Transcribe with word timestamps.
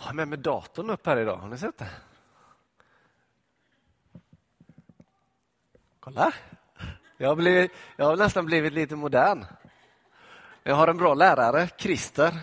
Jag 0.00 0.06
har 0.06 0.14
med 0.14 0.28
mig 0.28 0.38
datorn 0.38 0.90
upp 0.90 1.06
här 1.06 1.16
idag, 1.16 1.36
har 1.36 1.48
ni 1.48 1.58
sett 1.58 1.78
det? 1.78 1.90
Kolla! 6.00 6.34
Jag 7.16 7.28
har, 7.28 7.36
blivit, 7.36 7.72
jag 7.96 8.06
har 8.06 8.16
nästan 8.16 8.46
blivit 8.46 8.72
lite 8.72 8.96
modern. 8.96 9.44
Jag 10.62 10.74
har 10.74 10.88
en 10.88 10.96
bra 10.96 11.14
lärare, 11.14 11.68
Christer. 11.78 12.38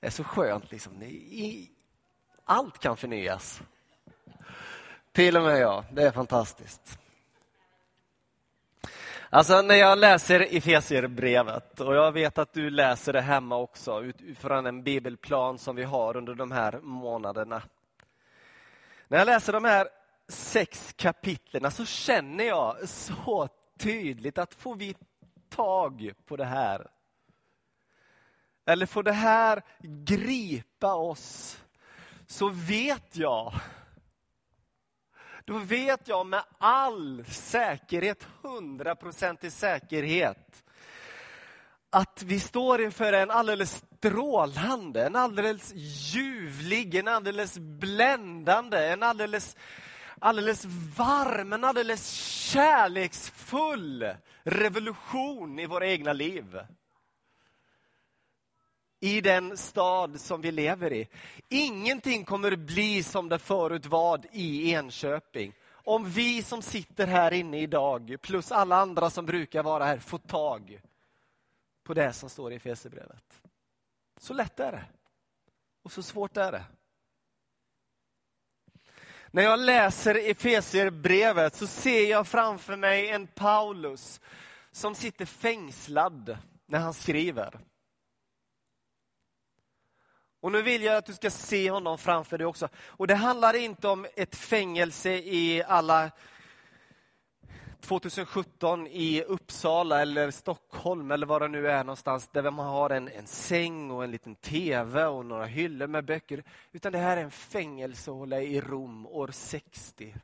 Det 0.00 0.06
är 0.06 0.10
så 0.10 0.24
skönt. 0.24 0.70
Liksom. 0.70 1.02
Allt 2.44 2.78
kan 2.78 2.96
förnyas. 2.96 3.60
Till 5.12 5.36
och 5.36 5.42
med 5.42 5.60
jag. 5.60 5.84
Det 5.92 6.02
är 6.02 6.10
fantastiskt. 6.10 6.98
Alltså 9.30 9.62
när 9.62 9.74
jag 9.74 9.98
läser 9.98 10.56
Efesierbrevet, 10.56 11.80
och 11.80 11.94
jag 11.94 12.12
vet 12.12 12.38
att 12.38 12.52
du 12.52 12.70
läser 12.70 13.12
det 13.12 13.20
hemma 13.20 13.56
också 13.56 14.02
utifrån 14.02 14.66
en 14.66 14.82
bibelplan 14.82 15.58
som 15.58 15.76
vi 15.76 15.82
har 15.82 16.16
under 16.16 16.34
de 16.34 16.52
här 16.52 16.80
månaderna. 16.82 17.62
När 19.08 19.18
jag 19.18 19.26
läser 19.26 19.52
de 19.52 19.64
här 19.64 19.88
sex 20.28 20.94
kapitlerna 20.96 21.70
så 21.70 21.84
känner 21.84 22.44
jag 22.44 22.88
så 22.88 23.48
tydligt 23.78 24.38
att 24.38 24.54
får 24.54 24.74
vi 24.74 24.96
tag 25.48 26.12
på 26.26 26.36
det 26.36 26.44
här, 26.44 26.86
eller 28.66 28.86
får 28.86 29.02
det 29.02 29.12
här 29.12 29.62
gripa 29.80 30.94
oss, 30.94 31.58
så 32.26 32.48
vet 32.48 33.16
jag 33.16 33.54
då 35.46 35.58
vet 35.58 36.08
jag 36.08 36.26
med 36.26 36.44
all 36.58 37.24
säkerhet, 37.28 38.26
hundraprocentig 38.42 39.52
säkerhet, 39.52 40.64
att 41.90 42.22
vi 42.22 42.40
står 42.40 42.80
inför 42.80 43.12
en 43.12 43.30
alldeles 43.30 43.84
strålande, 43.98 45.06
en 45.06 45.16
alldeles 45.16 45.72
ljuvlig, 46.14 46.94
en 46.94 47.08
alldeles 47.08 47.58
bländande, 47.58 48.88
en 48.88 49.02
alldeles, 49.02 49.56
alldeles 50.18 50.64
varm, 50.96 51.52
en 51.52 51.64
alldeles 51.64 52.10
kärleksfull 52.52 54.14
revolution 54.42 55.58
i 55.58 55.66
våra 55.66 55.86
egna 55.86 56.12
liv 56.12 56.58
i 59.00 59.20
den 59.20 59.56
stad 59.56 60.20
som 60.20 60.40
vi 60.40 60.52
lever 60.52 60.92
i. 60.92 61.08
Ingenting 61.48 62.24
kommer 62.24 62.56
bli 62.56 63.02
som 63.02 63.28
det 63.28 63.38
förut 63.38 63.86
var 63.86 64.20
i 64.32 64.72
Enköping. 64.72 65.52
Om 65.70 66.10
vi 66.10 66.42
som 66.42 66.62
sitter 66.62 67.06
här 67.06 67.32
inne 67.32 67.60
idag, 67.60 68.16
plus 68.22 68.52
alla 68.52 68.76
andra 68.76 69.10
som 69.10 69.26
brukar 69.26 69.62
vara 69.62 69.84
här, 69.84 69.98
får 69.98 70.18
tag 70.18 70.80
på 71.84 71.94
det 71.94 72.12
som 72.12 72.30
står 72.30 72.52
i 72.52 72.56
Efesierbrevet. 72.56 73.42
Så 74.20 74.34
lätt 74.34 74.60
är 74.60 74.72
det. 74.72 74.84
Och 75.82 75.92
så 75.92 76.02
svårt 76.02 76.36
är 76.36 76.52
det. 76.52 76.64
När 79.30 79.42
jag 79.42 79.60
läser 79.60 80.30
Efesierbrevet 80.30 81.54
så 81.54 81.66
ser 81.66 82.10
jag 82.10 82.26
framför 82.26 82.76
mig 82.76 83.08
en 83.08 83.26
Paulus 83.26 84.20
som 84.72 84.94
sitter 84.94 85.24
fängslad 85.26 86.38
när 86.66 86.78
han 86.78 86.94
skriver. 86.94 87.60
Och 90.46 90.52
nu 90.52 90.62
vill 90.62 90.82
jag 90.82 90.96
att 90.96 91.06
du 91.06 91.12
ska 91.12 91.30
se 91.30 91.70
honom 91.70 91.98
framför 91.98 92.38
dig 92.38 92.46
också. 92.46 92.68
Och 92.76 93.06
det 93.06 93.14
handlar 93.14 93.56
inte 93.56 93.88
om 93.88 94.06
ett 94.16 94.36
fängelse 94.36 95.10
i 95.10 95.62
alla 95.66 96.10
2017 97.80 98.86
i 98.86 99.22
Uppsala 99.22 100.02
eller 100.02 100.30
Stockholm 100.30 101.10
eller 101.10 101.26
var 101.26 101.40
det 101.40 101.48
nu 101.48 101.68
är 101.68 101.84
någonstans 101.84 102.28
där 102.32 102.50
man 102.50 102.66
har 102.66 102.90
en, 102.90 103.08
en 103.08 103.26
säng 103.26 103.90
och 103.90 104.04
en 104.04 104.10
liten 104.10 104.34
tv 104.34 105.04
och 105.06 105.26
några 105.26 105.44
hyllor 105.44 105.86
med 105.86 106.04
böcker. 106.04 106.44
Utan 106.72 106.92
det 106.92 106.98
här 106.98 107.16
är 107.16 107.22
en 107.22 107.30
fängelsehåla 107.30 108.40
i 108.40 108.60
Rom 108.60 109.06
år 109.06 109.28
60. 109.32 110.14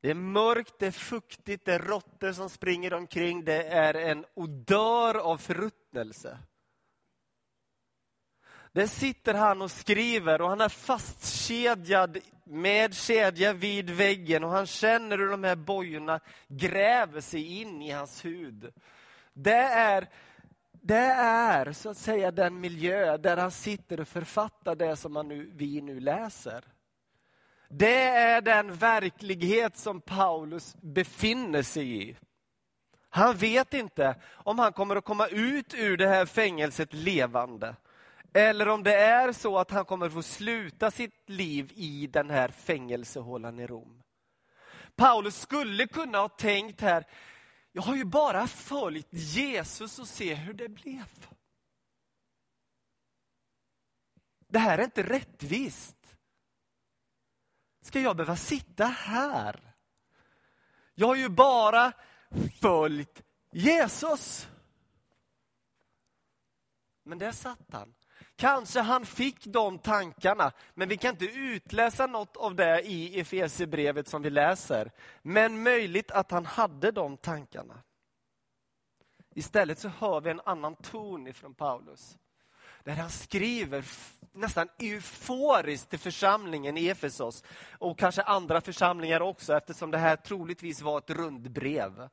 Det 0.00 0.10
är 0.10 0.14
mörkt, 0.14 0.74
det 0.78 0.86
är 0.86 0.90
fuktigt, 0.90 1.64
det 1.64 1.74
är 1.74 1.78
råttor 1.78 2.32
som 2.32 2.50
springer 2.50 2.94
omkring, 2.94 3.44
det 3.44 3.62
är 3.62 3.94
en 3.94 4.24
odör 4.34 5.14
av 5.14 5.38
förruttnelse. 5.38 6.38
Där 8.76 8.86
sitter 8.86 9.34
han 9.34 9.62
och 9.62 9.70
skriver 9.70 10.40
och 10.40 10.48
han 10.48 10.60
är 10.60 10.68
fastkedjad 10.68 12.18
med 12.44 12.94
kedja 12.94 13.52
vid 13.52 13.90
väggen 13.90 14.44
och 14.44 14.50
han 14.50 14.66
känner 14.66 15.18
hur 15.18 15.28
de 15.28 15.44
här 15.44 15.56
bojorna 15.56 16.20
gräver 16.48 17.20
sig 17.20 17.60
in 17.60 17.82
i 17.82 17.90
hans 17.90 18.24
hud. 18.24 18.72
Det 19.32 19.62
är, 19.62 20.08
det 20.72 21.06
är 21.20 21.72
så 21.72 21.90
att 21.90 21.96
säga 21.96 22.30
den 22.30 22.60
miljö 22.60 23.16
där 23.16 23.36
han 23.36 23.50
sitter 23.50 24.00
och 24.00 24.08
författar 24.08 24.74
det 24.74 24.96
som 24.96 25.16
han 25.16 25.28
nu, 25.28 25.50
vi 25.54 25.80
nu 25.80 26.00
läser. 26.00 26.64
Det 27.68 28.02
är 28.06 28.40
den 28.40 28.74
verklighet 28.74 29.76
som 29.76 30.00
Paulus 30.00 30.76
befinner 30.80 31.62
sig 31.62 32.08
i. 32.08 32.16
Han 33.08 33.36
vet 33.36 33.74
inte 33.74 34.14
om 34.32 34.58
han 34.58 34.72
kommer 34.72 34.96
att 34.96 35.04
komma 35.04 35.26
ut 35.26 35.74
ur 35.74 35.96
det 35.96 36.08
här 36.08 36.26
fängelset 36.26 36.94
levande. 36.94 37.74
Eller 38.36 38.68
om 38.68 38.82
det 38.82 38.94
är 38.94 39.32
så 39.32 39.58
att 39.58 39.70
han 39.70 39.84
kommer 39.84 40.10
få 40.10 40.22
sluta 40.22 40.90
sitt 40.90 41.28
liv 41.28 41.72
i 41.74 42.06
den 42.06 42.30
här 42.30 42.48
fängelsehålan 42.48 43.58
i 43.58 43.66
Rom. 43.66 44.02
Paulus 44.96 45.40
skulle 45.40 45.86
kunna 45.86 46.18
ha 46.18 46.28
tänkt 46.28 46.80
här, 46.80 47.06
jag 47.72 47.82
har 47.82 47.96
ju 47.96 48.04
bara 48.04 48.46
följt 48.46 49.08
Jesus 49.10 49.98
och 49.98 50.08
se 50.08 50.34
hur 50.34 50.54
det 50.54 50.68
blev. 50.68 51.26
Det 54.48 54.58
här 54.58 54.78
är 54.78 54.84
inte 54.84 55.02
rättvist. 55.02 56.16
Ska 57.82 58.00
jag 58.00 58.16
behöva 58.16 58.36
sitta 58.36 58.84
här? 58.86 59.74
Jag 60.94 61.06
har 61.06 61.16
ju 61.16 61.28
bara 61.28 61.92
följt 62.60 63.22
Jesus. 63.52 64.48
Men 67.02 67.18
där 67.18 67.32
satt 67.32 67.72
han 67.72 67.95
Kanske 68.36 68.80
han 68.80 69.06
fick 69.06 69.46
de 69.46 69.78
tankarna, 69.78 70.52
men 70.74 70.88
vi 70.88 70.96
kan 70.96 71.10
inte 71.10 71.24
utläsa 71.24 72.06
något 72.06 72.36
av 72.36 72.54
det 72.54 72.80
i 72.80 73.20
Efesierbrevet 73.20 74.08
som 74.08 74.22
vi 74.22 74.30
läser. 74.30 74.90
Men 75.22 75.62
möjligt 75.62 76.10
att 76.10 76.30
han 76.30 76.46
hade 76.46 76.90
de 76.90 77.16
tankarna. 77.16 77.82
Istället 79.34 79.78
så 79.78 79.88
hör 79.88 80.20
vi 80.20 80.30
en 80.30 80.40
annan 80.44 80.76
ton 80.76 81.26
ifrån 81.26 81.54
Paulus. 81.54 82.18
Där 82.84 82.94
han 82.94 83.10
skriver 83.10 83.84
nästan 84.32 84.68
euforiskt 84.78 85.90
till 85.90 85.98
församlingen 85.98 86.78
i 86.78 86.88
Efesos 86.88 87.44
och 87.78 87.98
kanske 87.98 88.22
andra 88.22 88.60
församlingar 88.60 89.20
också 89.20 89.56
eftersom 89.56 89.90
det 89.90 89.98
här 89.98 90.16
troligtvis 90.16 90.82
var 90.82 90.98
ett 90.98 91.10
rundbrev. 91.10 92.08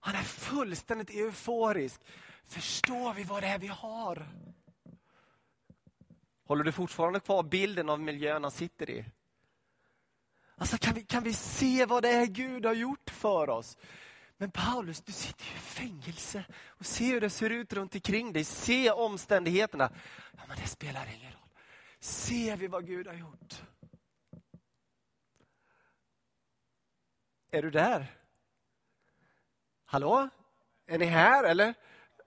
Han 0.00 0.14
är 0.14 0.22
fullständigt 0.22 1.10
euforisk. 1.10 2.00
Förstår 2.44 3.14
vi 3.14 3.24
vad 3.24 3.42
det 3.42 3.46
är 3.46 3.58
vi 3.58 3.66
har? 3.66 4.28
Håller 6.44 6.64
du 6.64 6.72
fortfarande 6.72 7.20
kvar 7.20 7.42
bilden 7.42 7.88
av 7.88 8.00
miljön 8.00 8.42
han 8.42 8.50
sitter 8.50 8.90
i? 8.90 9.04
Alltså 10.56 10.78
kan 10.78 10.94
vi, 10.94 11.04
kan 11.04 11.22
vi 11.22 11.32
se 11.32 11.86
vad 11.86 12.02
det 12.02 12.10
är 12.10 12.26
Gud 12.26 12.66
har 12.66 12.74
gjort 12.74 13.10
för 13.10 13.50
oss? 13.50 13.76
Men 14.36 14.50
Paulus, 14.50 15.00
du 15.00 15.12
sitter 15.12 15.44
ju 15.44 15.50
i 15.50 15.58
fängelse 15.58 16.44
och 16.66 16.86
se 16.86 17.04
hur 17.12 17.20
det 17.20 17.30
ser 17.30 17.50
ut 17.50 17.72
runt 17.72 17.94
omkring 17.94 18.32
dig. 18.32 18.44
Se 18.44 18.90
omständigheterna. 18.90 19.90
Ja, 20.32 20.42
men 20.48 20.56
det 20.56 20.66
spelar 20.66 21.06
ingen 21.06 21.32
roll. 21.32 21.48
Ser 22.00 22.56
vi 22.56 22.66
vad 22.66 22.86
Gud 22.86 23.06
har 23.06 23.14
gjort? 23.14 23.62
Är 27.50 27.62
du 27.62 27.70
där? 27.70 28.06
Hallå? 29.84 30.28
Är 30.86 30.98
ni 30.98 31.04
här 31.04 31.44
eller? 31.44 31.74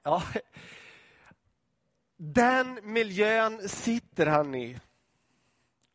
Ja. 0.07 0.23
Den 2.17 2.79
miljön 2.83 3.69
sitter 3.69 4.25
han 4.25 4.55
i. 4.55 4.79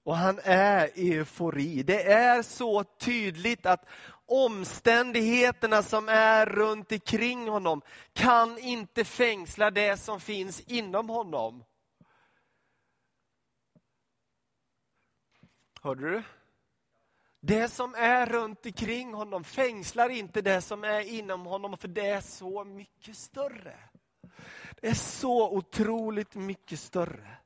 Och 0.03 0.17
han 0.17 0.41
är 0.45 0.99
i 0.99 1.13
eufori. 1.15 1.83
Det 1.83 2.13
är 2.13 2.43
så 2.43 2.85
tydligt 2.85 3.67
att 3.67 3.89
omständigheterna 4.27 5.83
som 5.83 6.09
är 6.09 6.47
runt 6.47 6.93
omkring 6.93 7.49
honom 7.49 7.83
kan 8.13 8.59
inte 8.59 9.05
fängsla 9.05 9.71
det 9.71 9.97
som 9.97 10.21
finns 10.21 10.61
inom 10.61 11.09
honom. 11.09 11.65
Hörde 15.83 16.11
du? 16.11 16.23
Det 17.45 17.69
som 17.69 17.95
är 17.95 18.27
runt 18.27 18.67
omkring 18.67 19.15
honom 19.15 19.45
fängslar 19.45 20.09
inte 20.09 20.43
det 20.43 20.61
som 20.61 20.85
är 20.85 21.01
inom 21.01 21.47
honom, 21.47 21.77
för 21.77 21.89
det 21.89 22.07
är 22.07 22.21
så 22.21 22.65
mycket 22.65 23.17
större. 23.17 23.79
Det 24.81 24.89
är 24.89 24.95
så 24.95 25.51
otroligt 25.51 26.35
mycket 26.35 26.81
större. 26.81 27.37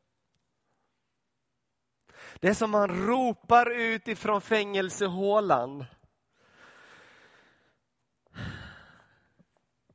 Det 2.40 2.49
är 2.49 2.55
som 2.55 2.70
man 2.70 3.06
ropar 3.06 3.70
ut 3.70 4.08
ifrån 4.08 4.40
fängelsehålan. 4.40 5.84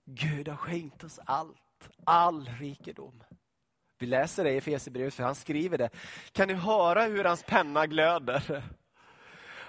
Gud 0.05 0.47
har 0.47 0.57
skänkt 0.57 1.03
oss 1.03 1.19
allt. 1.25 1.57
allt, 1.81 1.91
all 2.03 2.49
rikedom. 2.59 3.23
Vi 3.99 4.05
läser 4.05 4.43
det 4.43 4.51
i 4.51 4.57
Efesierbrevet 4.57 5.13
för 5.13 5.23
han 5.23 5.35
skriver 5.35 5.77
det. 5.77 5.89
Kan 6.31 6.47
ni 6.47 6.53
höra 6.53 7.03
hur 7.03 7.23
hans 7.23 7.43
penna 7.43 7.87
glöder? 7.87 8.63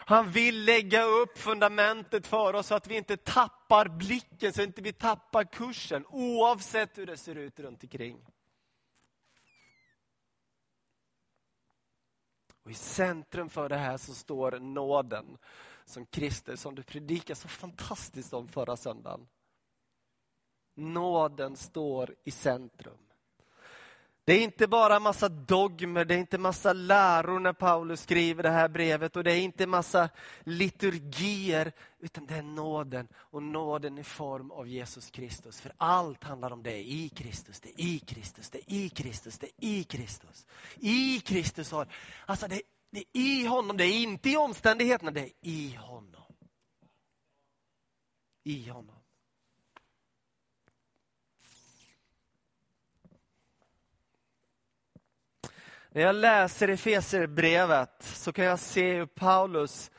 Han 0.07 0.31
vill 0.31 0.65
lägga 0.65 1.03
upp 1.03 1.39
fundamentet 1.39 2.27
för 2.27 2.55
oss 2.55 2.67
så 2.67 2.75
att 2.75 2.87
vi 2.87 2.97
inte 2.97 3.17
tappar 3.17 3.62
tappar 3.73 3.89
blicken, 3.89 4.53
så 4.53 4.63
att 4.63 4.67
inte 4.67 4.83
vi 4.83 4.93
tappar 4.93 5.45
kursen 5.45 6.07
oavsett 6.09 6.99
hur 6.99 7.07
det 7.07 7.17
ser 7.17 7.35
ut 7.35 7.61
runt 7.61 7.83
omkring. 7.83 8.27
Och 12.63 12.71
I 12.71 12.75
centrum 12.75 13.49
för 13.49 13.69
det 13.69 13.77
här 13.77 13.97
så 13.97 14.15
står 14.15 14.59
nåden 14.59 15.39
som 15.85 16.07
Kristus, 16.07 16.61
som 16.61 16.75
du 16.75 16.83
predikade 16.83 17.35
så 17.41 17.49
fantastiskt 17.49 18.33
om 18.33 18.49
förra 18.49 18.77
söndagen. 18.77 19.29
Nåden 20.75 21.57
står 21.57 22.15
i 22.25 22.31
centrum. 22.31 22.99
Det 24.33 24.37
är 24.37 24.45
inte 24.45 24.67
bara 24.67 25.01
massa 25.01 25.29
dogmer, 25.29 26.05
det 26.05 26.15
är 26.15 26.19
inte 26.19 26.39
massa 26.39 26.73
läror 26.73 27.41
när 27.41 27.53
Paulus 27.53 28.01
skriver 28.01 28.43
det 28.43 28.51
här 28.51 28.69
brevet 28.69 29.17
och 29.17 29.25
det 29.25 29.33
är 29.33 29.41
inte 29.41 29.67
massa 29.67 30.09
liturgier, 30.41 31.73
utan 31.99 32.27
det 32.27 32.35
är 32.35 32.43
nåden 32.43 33.09
och 33.15 33.43
nåden 33.43 33.99
i 33.99 34.05
form 34.05 34.51
av 34.51 34.69
Jesus 34.69 35.11
Kristus. 35.11 35.61
För 35.61 35.73
allt 35.77 36.25
handlar 36.25 36.51
om 36.51 36.63
det 36.63 36.77
i 36.77 37.09
Kristus, 37.09 37.61
det 37.61 37.69
är 37.69 37.87
i 37.87 37.99
Kristus, 37.99 38.51
det 38.51 38.59
är 38.59 38.77
i 38.77 38.89
Kristus, 38.89 39.39
det 39.39 39.47
är 39.47 39.69
i 39.69 39.85
Kristus. 39.85 40.47
I 40.81 41.21
Kristus 41.21 41.71
har, 41.71 41.87
alltså 42.27 42.49
det, 42.49 42.63
det 42.91 42.99
är 42.99 43.07
i 43.13 43.47
honom, 43.47 43.77
det 43.77 43.85
är 43.85 44.03
inte 44.03 44.31
i 44.31 44.37
omständigheterna, 44.37 45.11
det 45.11 45.21
är 45.21 45.33
i 45.41 45.75
honom. 45.75 46.33
I 48.45 48.69
honom. 48.69 49.02
När 55.95 56.03
jag 56.03 56.15
läser 56.15 56.69
Efeserbrevet 56.69 58.03
så 58.03 58.33
kan 58.33 58.45
jag 58.45 58.59
se 58.59 58.95
hur 58.95 59.07
Paulus 59.07 59.91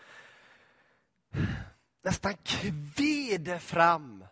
nästan 2.03 2.33
kvider 2.43 3.57
fram 3.57 4.25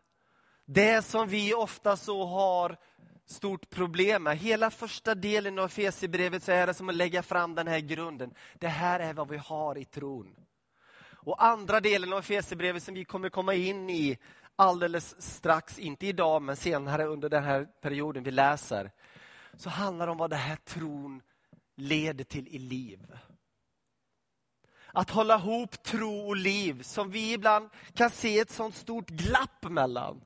det 0.65 1.05
som 1.05 1.27
vi 1.27 1.53
ofta 1.53 1.97
så 1.97 2.25
har 2.25 2.77
stort 3.25 3.69
problem 3.69 4.23
med. 4.23 4.37
Hela 4.37 4.69
första 4.69 5.15
delen 5.15 5.59
av 5.59 5.65
Efesierbrevet 5.65 6.43
så 6.43 6.51
är 6.51 6.67
det 6.67 6.73
som 6.73 6.89
att 6.89 6.95
lägga 6.95 7.23
fram 7.23 7.55
den 7.55 7.67
här 7.67 7.79
grunden. 7.79 8.33
Det 8.59 8.67
här 8.67 8.99
är 8.99 9.13
vad 9.13 9.29
vi 9.29 9.37
har 9.37 9.77
i 9.77 9.85
tron. 9.85 10.35
Och 11.13 11.43
andra 11.43 11.79
delen 11.79 12.13
av 12.13 12.19
Efesierbrevet 12.19 12.83
som 12.83 12.93
vi 12.93 13.05
kommer 13.05 13.29
komma 13.29 13.53
in 13.53 13.89
i 13.89 14.17
alldeles 14.55 15.21
strax, 15.21 15.79
inte 15.79 16.07
idag 16.07 16.41
men 16.41 16.55
senare 16.55 17.05
under 17.05 17.29
den 17.29 17.43
här 17.43 17.67
perioden 17.81 18.23
vi 18.23 18.31
läser, 18.31 18.91
så 19.57 19.69
handlar 19.69 20.05
det 20.05 20.11
om 20.11 20.17
vad 20.17 20.29
den 20.29 20.39
här 20.39 20.55
tron 20.55 21.21
leder 21.75 22.23
till 22.23 22.47
i 22.47 22.59
liv. 22.59 23.17
Att 24.93 25.09
hålla 25.09 25.35
ihop 25.35 25.83
tro 25.83 26.27
och 26.27 26.35
liv 26.35 26.83
som 26.83 27.11
vi 27.11 27.33
ibland 27.33 27.69
kan 27.93 28.09
se 28.09 28.39
ett 28.39 28.51
sånt 28.51 28.75
stort 28.75 29.09
glapp 29.09 29.63
mellan. 29.63 30.21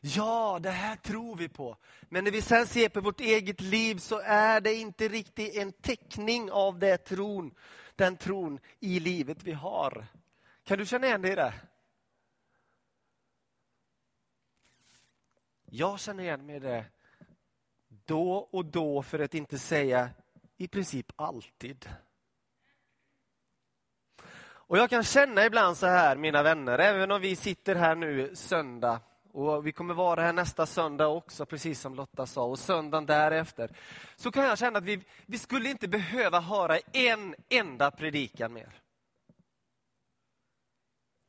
Ja, 0.00 0.58
det 0.62 0.70
här 0.70 0.96
tror 0.96 1.36
vi 1.36 1.48
på. 1.48 1.76
Men 2.02 2.24
när 2.24 2.30
vi 2.30 2.42
sen 2.42 2.66
ser 2.66 2.88
på 2.88 3.00
vårt 3.00 3.20
eget 3.20 3.60
liv 3.60 3.98
så 3.98 4.20
är 4.24 4.60
det 4.60 4.74
inte 4.74 5.08
riktigt 5.08 5.54
en 5.54 5.72
teckning 5.72 6.50
av 6.50 6.78
det 6.78 6.96
tron, 6.96 7.54
den 7.94 8.16
tron 8.16 8.58
i 8.80 9.00
livet 9.00 9.42
vi 9.42 9.52
har. 9.52 10.06
Kan 10.64 10.78
du 10.78 10.86
känna 10.86 11.06
igen 11.06 11.22
dig 11.22 11.32
i 11.32 11.34
det? 11.34 11.54
Jag 15.64 16.00
känner 16.00 16.24
igen 16.24 16.46
mig 16.46 16.56
i 16.56 16.58
det 16.58 16.84
då 18.04 18.32
och 18.32 18.64
då, 18.64 19.02
för 19.02 19.18
att 19.18 19.34
inte 19.34 19.58
säga 19.58 20.10
i 20.56 20.68
princip 20.68 21.12
alltid. 21.16 21.88
Och 24.66 24.78
Jag 24.78 24.90
kan 24.90 25.04
känna 25.04 25.44
ibland 25.44 25.76
så 25.76 25.86
här, 25.86 26.16
mina 26.16 26.42
vänner, 26.42 26.78
även 26.78 27.10
om 27.10 27.20
vi 27.20 27.36
sitter 27.36 27.74
här 27.74 27.94
nu 27.94 28.36
söndag 28.36 29.00
och 29.32 29.66
vi 29.66 29.72
kommer 29.72 29.94
vara 29.94 30.22
här 30.22 30.32
nästa 30.32 30.66
söndag 30.66 31.06
också, 31.06 31.46
precis 31.46 31.80
som 31.80 31.94
Lotta 31.94 32.26
sa, 32.26 32.44
och 32.44 32.58
söndagen 32.58 33.06
därefter. 33.06 33.70
Så 34.16 34.32
kan 34.32 34.44
jag 34.44 34.58
känna 34.58 34.78
att 34.78 34.84
vi, 34.84 35.00
vi 35.26 35.38
skulle 35.38 35.70
inte 35.70 35.88
behöva 35.88 36.40
höra 36.40 36.78
en 36.92 37.34
enda 37.48 37.90
predikan 37.90 38.52
mer. 38.52 38.80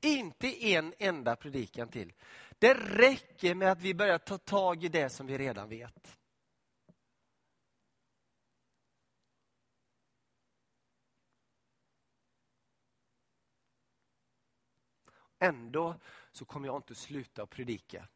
Inte 0.02 0.66
en 0.66 0.94
enda 0.98 1.36
predikan 1.36 1.88
till. 1.88 2.14
Det 2.60 2.74
räcker 2.74 3.56
med 3.56 3.72
att 3.72 3.82
vi 3.82 3.94
börjar 3.94 4.18
ta 4.18 4.38
tag 4.38 4.84
i 4.84 4.88
det 4.88 5.10
som 5.10 5.28
vi 5.28 5.38
redan 5.38 5.70
vet. 5.70 6.18
Ändå 15.46 15.96
så 16.32 16.46
kommer 16.46 16.68
jag 16.68 16.78
inte 16.78 16.96
sluta 16.96 17.44
att 17.44 17.50
predika. 17.50 18.08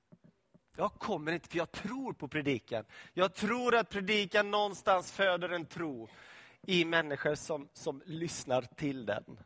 Jag 0.76 0.94
kommer 0.94 1.32
inte, 1.32 1.50
för 1.50 1.58
jag 1.58 1.72
tror 1.72 2.14
på 2.14 2.28
predikan. 2.28 2.86
Jag 3.14 3.34
tror 3.34 3.76
att 3.76 3.90
predikan 3.90 4.52
någonstans 4.52 5.12
föder 5.12 5.50
en 5.50 5.66
tro 5.66 6.10
i 6.62 6.86
människor 6.86 7.36
som, 7.36 7.70
som 7.74 8.02
lyssnar 8.06 8.62
till 8.62 9.06
den. 9.06 9.40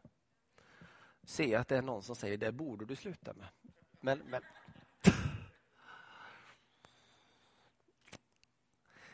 Se 1.24 1.56
att 1.56 1.68
det 1.68 1.78
är 1.78 1.82
någon 1.82 2.04
som 2.04 2.16
säger, 2.16 2.38
det 2.38 2.52
borde 2.52 2.86
du 2.86 2.96
sluta 2.96 3.34
med. 3.34 3.48
Men, 4.00 4.22
men... 4.30 4.44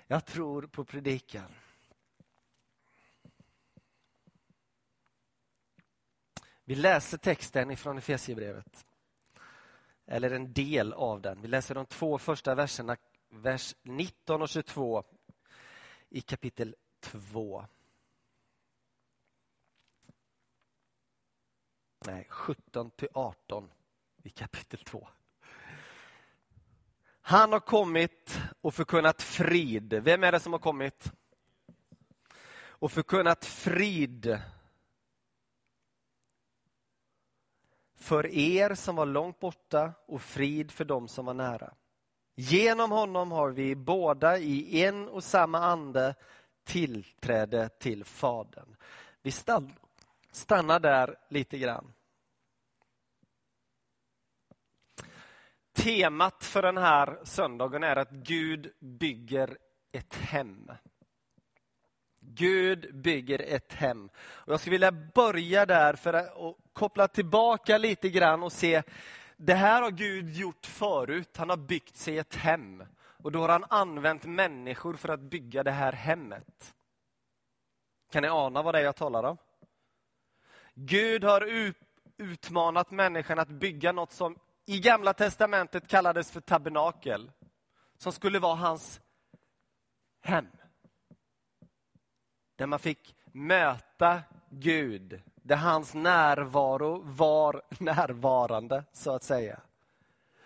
Jag 0.07 0.25
tror 0.25 0.61
på 0.61 0.85
predikan. 0.85 1.51
Vi 6.69 6.75
läser 6.75 7.17
texten 7.17 7.71
ifrån 7.71 7.97
Efesierbrevet. 7.97 8.85
Eller 10.05 10.31
en 10.31 10.53
del 10.53 10.93
av 10.93 11.21
den. 11.21 11.41
Vi 11.41 11.47
läser 11.47 11.75
de 11.75 11.85
två 11.85 12.17
första 12.17 12.55
verserna, 12.55 12.97
vers 13.29 13.75
19 13.81 14.41
och 14.41 14.49
22 14.49 15.03
i 16.09 16.21
kapitel 16.21 16.75
2. 16.99 17.65
Nej, 22.05 22.27
17 22.29 22.91
till 22.91 23.09
18 23.13 23.71
i 24.23 24.29
kapitel 24.29 24.79
2. 24.79 25.07
Han 27.21 27.51
har 27.51 27.59
kommit 27.59 28.39
och 28.61 28.73
förkunnat 28.73 29.21
frid. 29.21 29.93
Vem 29.93 30.23
är 30.23 30.31
det 30.31 30.39
som 30.39 30.53
har 30.53 30.59
kommit? 30.59 31.11
Och 32.53 32.91
förkunnat 32.91 33.45
frid 33.45 34.41
för 37.99 38.27
er 38.27 38.75
som 38.75 38.95
var 38.95 39.05
långt 39.05 39.39
borta 39.39 39.93
och 40.07 40.21
frid 40.21 40.71
för 40.71 40.85
dem 40.85 41.07
som 41.07 41.25
var 41.25 41.33
nära. 41.33 41.73
Genom 42.35 42.91
honom 42.91 43.31
har 43.31 43.49
vi 43.49 43.75
båda 43.75 44.37
i 44.37 44.83
en 44.83 45.09
och 45.09 45.23
samma 45.23 45.59
ande 45.59 46.15
tillträde 46.63 47.69
till 47.69 48.03
Fadern. 48.03 48.75
Vi 49.21 49.31
stannar 50.31 50.79
där 50.79 51.15
lite 51.29 51.57
grann. 51.57 51.93
Temat 55.73 56.43
för 56.43 56.61
den 56.61 56.77
här 56.77 57.19
söndagen 57.23 57.83
är 57.83 57.95
att 57.95 58.11
Gud 58.11 58.71
bygger 58.79 59.57
ett 59.91 60.13
hem. 60.13 60.71
Gud 62.31 62.95
bygger 62.95 63.41
ett 63.41 63.73
hem. 63.73 64.09
Och 64.17 64.53
jag 64.53 64.59
skulle 64.59 64.71
vilja 64.71 64.91
börja 64.91 65.65
där 65.65 65.93
för 65.93 66.13
att 66.13 66.55
koppla 66.73 67.07
tillbaka 67.07 67.77
lite 67.77 68.09
grann 68.09 68.43
och 68.43 68.51
se, 68.51 68.83
det 69.37 69.53
här 69.53 69.81
har 69.81 69.91
Gud 69.91 70.29
gjort 70.29 70.65
förut. 70.65 71.37
Han 71.37 71.49
har 71.49 71.57
byggt 71.57 71.95
sig 71.95 72.17
ett 72.17 72.35
hem. 72.35 72.83
Och 73.23 73.31
då 73.31 73.39
har 73.39 73.49
han 73.49 73.65
använt 73.69 74.25
människor 74.25 74.93
för 74.93 75.09
att 75.09 75.19
bygga 75.19 75.63
det 75.63 75.71
här 75.71 75.91
hemmet. 75.91 76.75
Kan 78.11 78.21
ni 78.21 78.27
ana 78.27 78.61
vad 78.61 78.75
det 78.75 78.79
är 78.79 78.83
jag 78.83 78.95
talar 78.95 79.23
om? 79.23 79.37
Gud 80.73 81.23
har 81.23 81.73
utmanat 82.17 82.91
människan 82.91 83.39
att 83.39 83.49
bygga 83.49 83.91
något 83.91 84.11
som 84.11 84.37
i 84.65 84.79
Gamla 84.79 85.13
testamentet 85.13 85.87
kallades 85.87 86.31
för 86.31 86.41
tabernakel. 86.41 87.31
Som 87.97 88.11
skulle 88.11 88.39
vara 88.39 88.55
hans 88.55 89.01
hem. 90.21 90.47
Där 92.59 92.67
man 92.67 92.79
fick 92.79 93.15
möta 93.31 94.21
Gud, 94.49 95.21
där 95.35 95.55
hans 95.55 95.93
närvaro 95.93 97.01
var 97.03 97.61
närvarande, 97.79 98.83
så 98.93 99.11
att 99.11 99.23
säga. 99.23 99.59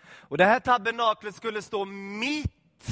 Och 0.06 0.38
Det 0.38 0.44
här 0.44 0.60
tabernaklet 0.60 1.34
skulle 1.34 1.62
stå 1.62 1.84
mitt 1.84 2.86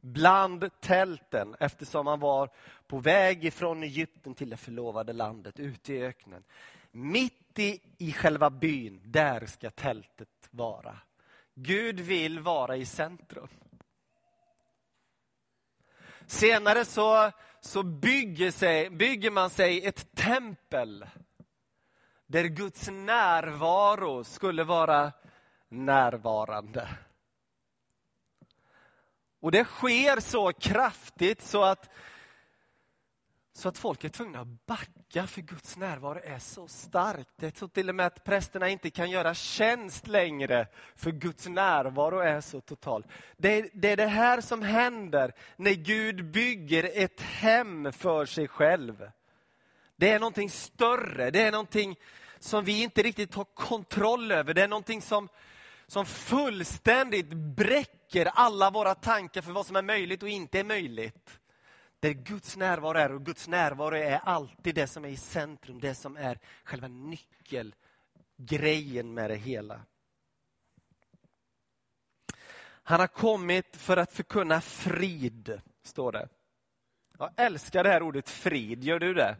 bland 0.00 0.80
tälten 0.80 1.56
eftersom 1.60 2.06
han 2.06 2.20
var 2.20 2.50
på 2.86 2.98
väg 2.98 3.44
ifrån 3.44 3.82
Egypten 3.82 4.34
till 4.34 4.50
det 4.50 4.56
förlovade 4.56 5.12
landet, 5.12 5.58
ute 5.60 5.94
i 5.94 6.02
öknen. 6.02 6.44
Mitt 6.92 7.58
i, 7.58 7.80
i 7.98 8.12
själva 8.12 8.50
byn, 8.50 9.00
där 9.04 9.46
ska 9.46 9.70
tältet 9.70 10.48
vara. 10.50 10.98
Gud 11.54 12.00
vill 12.00 12.40
vara 12.40 12.76
i 12.76 12.86
centrum. 12.86 13.48
Senare 16.26 16.84
så, 16.84 17.30
så 17.60 17.82
bygger, 17.82 18.50
sig, 18.50 18.90
bygger 18.90 19.30
man 19.30 19.50
sig 19.50 19.86
ett 19.86 20.14
tempel 20.14 21.06
där 22.26 22.44
Guds 22.44 22.88
närvaro 22.88 24.24
skulle 24.24 24.64
vara 24.64 25.12
närvarande. 25.68 26.88
Och 29.40 29.52
det 29.52 29.64
sker 29.64 30.20
så 30.20 30.52
kraftigt 30.52 31.42
så 31.42 31.64
att, 31.64 31.90
så 33.56 33.68
att 33.68 33.78
folk 33.78 34.04
är 34.04 34.08
tvungna 34.08 34.40
att 34.40 34.66
backa 34.66 35.26
för 35.26 35.40
Guds 35.40 35.76
närvaro 35.76 36.20
är 36.24 36.38
så 36.38 36.68
stark. 36.68 37.28
Det 37.36 37.46
är 37.46 37.52
så 37.58 37.68
till 37.68 37.88
och 37.88 37.94
med 37.94 38.06
att 38.06 38.24
prästerna 38.24 38.68
inte 38.68 38.90
kan 38.90 39.10
göra 39.10 39.34
tjänst 39.34 40.06
längre 40.06 40.66
för 40.96 41.10
Guds 41.10 41.48
närvaro 41.48 42.18
är 42.18 42.40
så 42.40 42.60
total. 42.60 43.06
Det 43.36 43.58
är, 43.58 43.68
det 43.72 43.90
är 43.90 43.96
det 43.96 44.06
här 44.06 44.40
som 44.40 44.62
händer 44.62 45.32
när 45.56 45.72
Gud 45.72 46.24
bygger 46.24 46.90
ett 46.94 47.20
hem 47.20 47.92
för 47.92 48.26
sig 48.26 48.48
själv. 48.48 49.10
Det 49.96 50.10
är 50.10 50.18
någonting 50.18 50.50
större, 50.50 51.30
det 51.30 51.42
är 51.42 51.52
någonting 51.52 51.96
som 52.38 52.64
vi 52.64 52.82
inte 52.82 53.02
riktigt 53.02 53.34
har 53.34 53.44
kontroll 53.44 54.32
över. 54.32 54.54
Det 54.54 54.62
är 54.62 54.68
någonting 54.68 55.02
som, 55.02 55.28
som 55.86 56.06
fullständigt 56.06 57.32
bräcker 57.32 58.26
alla 58.26 58.70
våra 58.70 58.94
tankar 58.94 59.42
för 59.42 59.52
vad 59.52 59.66
som 59.66 59.76
är 59.76 59.82
möjligt 59.82 60.22
och 60.22 60.28
inte 60.28 60.60
är 60.60 60.64
möjligt. 60.64 61.40
Där 62.04 62.12
Guds 62.12 62.56
närvaro 62.56 62.98
är, 62.98 63.12
och 63.12 63.24
Guds 63.24 63.48
närvaro 63.48 63.96
är 63.96 64.20
alltid 64.24 64.74
det 64.74 64.86
som 64.86 65.04
är 65.04 65.08
i 65.08 65.16
centrum, 65.16 65.80
det 65.80 65.94
som 65.94 66.16
är 66.16 66.38
själva 66.64 66.88
nyckelgrejen 66.88 69.14
med 69.14 69.30
det 69.30 69.36
hela. 69.36 69.80
Han 72.62 73.00
har 73.00 73.06
kommit 73.06 73.76
för 73.76 73.96
att 73.96 74.12
förkunna 74.12 74.60
frid, 74.60 75.60
står 75.82 76.12
det. 76.12 76.28
Jag 77.18 77.30
älskar 77.36 77.84
det 77.84 77.90
här 77.90 78.02
ordet 78.02 78.28
frid, 78.28 78.84
gör 78.84 78.98
du 78.98 79.14
det? 79.14 79.36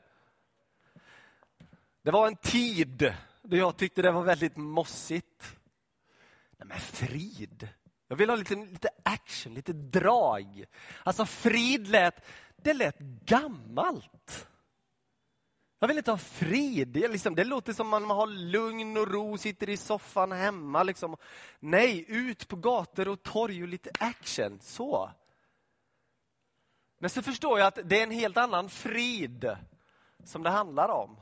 Det 2.02 2.11
var 2.11 2.26
en 2.26 2.37
tid 2.37 3.14
då 3.42 3.56
jag 3.56 3.76
tyckte 3.76 4.02
det 4.02 4.11
var 4.11 4.23
väldigt 4.23 4.56
mossigt. 4.56 5.56
Nej, 6.56 6.68
men 6.68 6.78
frid. 6.78 7.68
Jag 8.09 8.16
vill 8.16 8.30
ha 8.30 8.37
lite, 8.37 8.54
lite 8.54 8.88
action, 9.02 9.54
lite 9.54 9.73
drag. 9.73 10.64
Alltså 11.02 11.26
frid 11.26 11.88
lät, 11.88 12.25
det 12.64 12.75
lät 12.75 12.99
gammalt. 12.99 14.49
Jag 15.78 15.88
vill 15.88 15.99
inte 15.99 16.11
ha 16.11 16.18
frid. 16.18 16.88
Det, 16.88 17.09
liksom, 17.09 17.35
det 17.35 17.44
låter 17.44 17.73
som 17.73 17.88
man 17.88 18.11
har 18.11 18.26
lugn 18.26 18.97
och 18.97 19.09
ro, 19.09 19.38
sitter 19.38 19.68
i 19.68 19.76
soffan 19.76 20.33
hemma. 20.33 20.83
Liksom. 20.83 21.16
Nej, 21.61 22.04
ut 22.09 22.49
på 22.49 22.56
gator 22.56 23.09
och 23.09 23.23
torg 23.23 23.62
och 23.62 23.68
lite 23.68 23.90
action. 23.99 24.59
Så. 24.62 25.11
Men 26.99 27.11
så 27.11 27.23
förstår 27.23 27.59
jag 27.59 27.66
att 27.68 27.78
det 27.85 27.99
är 27.99 28.02
en 28.02 28.11
helt 28.11 28.37
annan 28.37 28.68
frid 28.68 29.56
som 30.25 30.42
det 30.42 30.50
handlar 30.50 30.88
om. 30.88 31.16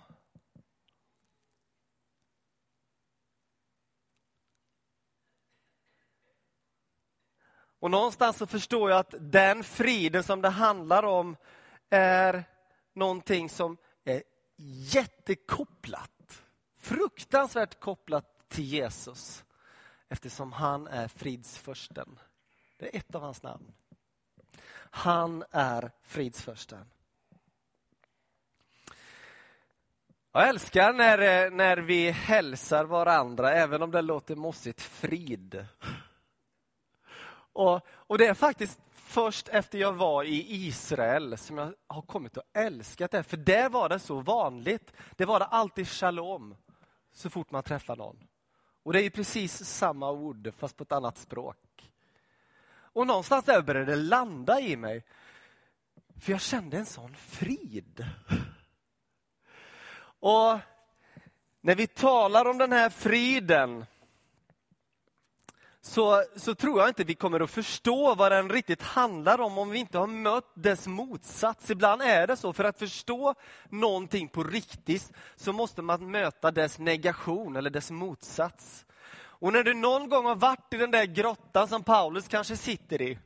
Och 7.82 7.90
någonstans 7.90 8.36
så 8.36 8.46
förstår 8.46 8.90
jag 8.90 8.98
att 8.98 9.14
den 9.18 9.64
friden 9.64 10.24
som 10.24 10.42
det 10.42 10.48
handlar 10.48 11.02
om 11.02 11.36
är 11.90 12.44
någonting 12.94 13.48
som 13.48 13.76
är 14.04 14.22
jättekopplat, 14.94 16.42
fruktansvärt 16.76 17.80
kopplat 17.80 18.48
till 18.48 18.64
Jesus. 18.64 19.44
Eftersom 20.08 20.52
han 20.52 20.86
är 20.86 21.08
fridsförsten. 21.08 22.18
Det 22.78 22.94
är 22.94 22.98
ett 22.98 23.14
av 23.14 23.22
hans 23.22 23.42
namn. 23.42 23.72
Han 24.74 25.44
är 25.50 25.90
fridsförsten. 26.02 26.84
Jag 30.32 30.48
älskar 30.48 30.92
när, 30.92 31.18
eh, 31.18 31.50
när 31.50 31.76
vi 31.76 32.10
hälsar 32.10 32.84
varandra, 32.84 33.52
även 33.52 33.82
om 33.82 33.90
det 33.90 34.02
låter 34.02 34.36
mossigt, 34.36 34.80
frid. 34.80 35.66
Och, 37.52 37.86
och 37.88 38.18
det 38.18 38.26
är 38.26 38.34
faktiskt 38.34 38.80
först 38.94 39.48
efter 39.48 39.78
jag 39.78 39.92
var 39.92 40.24
i 40.24 40.66
Israel 40.66 41.38
som 41.38 41.58
jag 41.58 41.74
har 41.86 42.02
kommit 42.02 42.38
att 42.38 42.56
älska 42.56 43.06
det. 43.06 43.22
För 43.22 43.36
där 43.36 43.68
var 43.68 43.88
det 43.88 43.98
så 43.98 44.20
vanligt. 44.20 44.92
Det 45.16 45.24
var 45.24 45.38
det 45.38 45.44
alltid 45.44 45.88
shalom 45.88 46.56
så 47.12 47.30
fort 47.30 47.50
man 47.50 47.62
träffar 47.62 47.96
någon. 47.96 48.28
Och 48.82 48.92
det 48.92 49.00
är 49.00 49.02
ju 49.02 49.10
precis 49.10 49.64
samma 49.64 50.10
ord 50.10 50.52
fast 50.58 50.76
på 50.76 50.82
ett 50.82 50.92
annat 50.92 51.18
språk. 51.18 51.90
Och 52.72 53.06
någonstans 53.06 53.44
där 53.44 53.62
började 53.62 53.92
det 53.92 53.96
landa 53.96 54.60
i 54.60 54.76
mig. 54.76 55.04
För 56.20 56.32
jag 56.32 56.40
kände 56.40 56.78
en 56.78 56.86
sån 56.86 57.14
frid. 57.14 58.06
Och 60.20 60.58
när 61.60 61.74
vi 61.74 61.86
talar 61.86 62.50
om 62.50 62.58
den 62.58 62.72
här 62.72 62.90
friden 62.90 63.86
så, 65.84 66.24
så 66.36 66.54
tror 66.54 66.80
jag 66.80 66.88
inte 66.88 67.04
vi 67.04 67.14
kommer 67.14 67.40
att 67.40 67.50
förstå 67.50 68.14
vad 68.14 68.32
den 68.32 68.50
riktigt 68.50 68.82
handlar 68.82 69.40
om 69.40 69.58
om 69.58 69.70
vi 69.70 69.78
inte 69.78 69.98
har 69.98 70.06
mött 70.06 70.52
dess 70.54 70.86
motsats. 70.86 71.70
Ibland 71.70 72.02
är 72.02 72.26
det 72.26 72.36
så, 72.36 72.52
för 72.52 72.64
att 72.64 72.78
förstå 72.78 73.34
någonting 73.68 74.28
på 74.28 74.44
riktigt 74.44 75.12
så 75.36 75.52
måste 75.52 75.82
man 75.82 76.10
möta 76.10 76.50
dess 76.50 76.78
negation 76.78 77.56
eller 77.56 77.70
dess 77.70 77.90
motsats. 77.90 78.86
Och 79.14 79.52
när 79.52 79.64
du 79.64 79.74
någon 79.74 80.08
gång 80.08 80.24
har 80.24 80.36
varit 80.36 80.74
i 80.74 80.76
den 80.76 80.90
där 80.90 81.04
grottan 81.04 81.68
som 81.68 81.84
Paulus 81.84 82.28
kanske 82.28 82.56
sitter 82.56 83.02
i, 83.02 83.18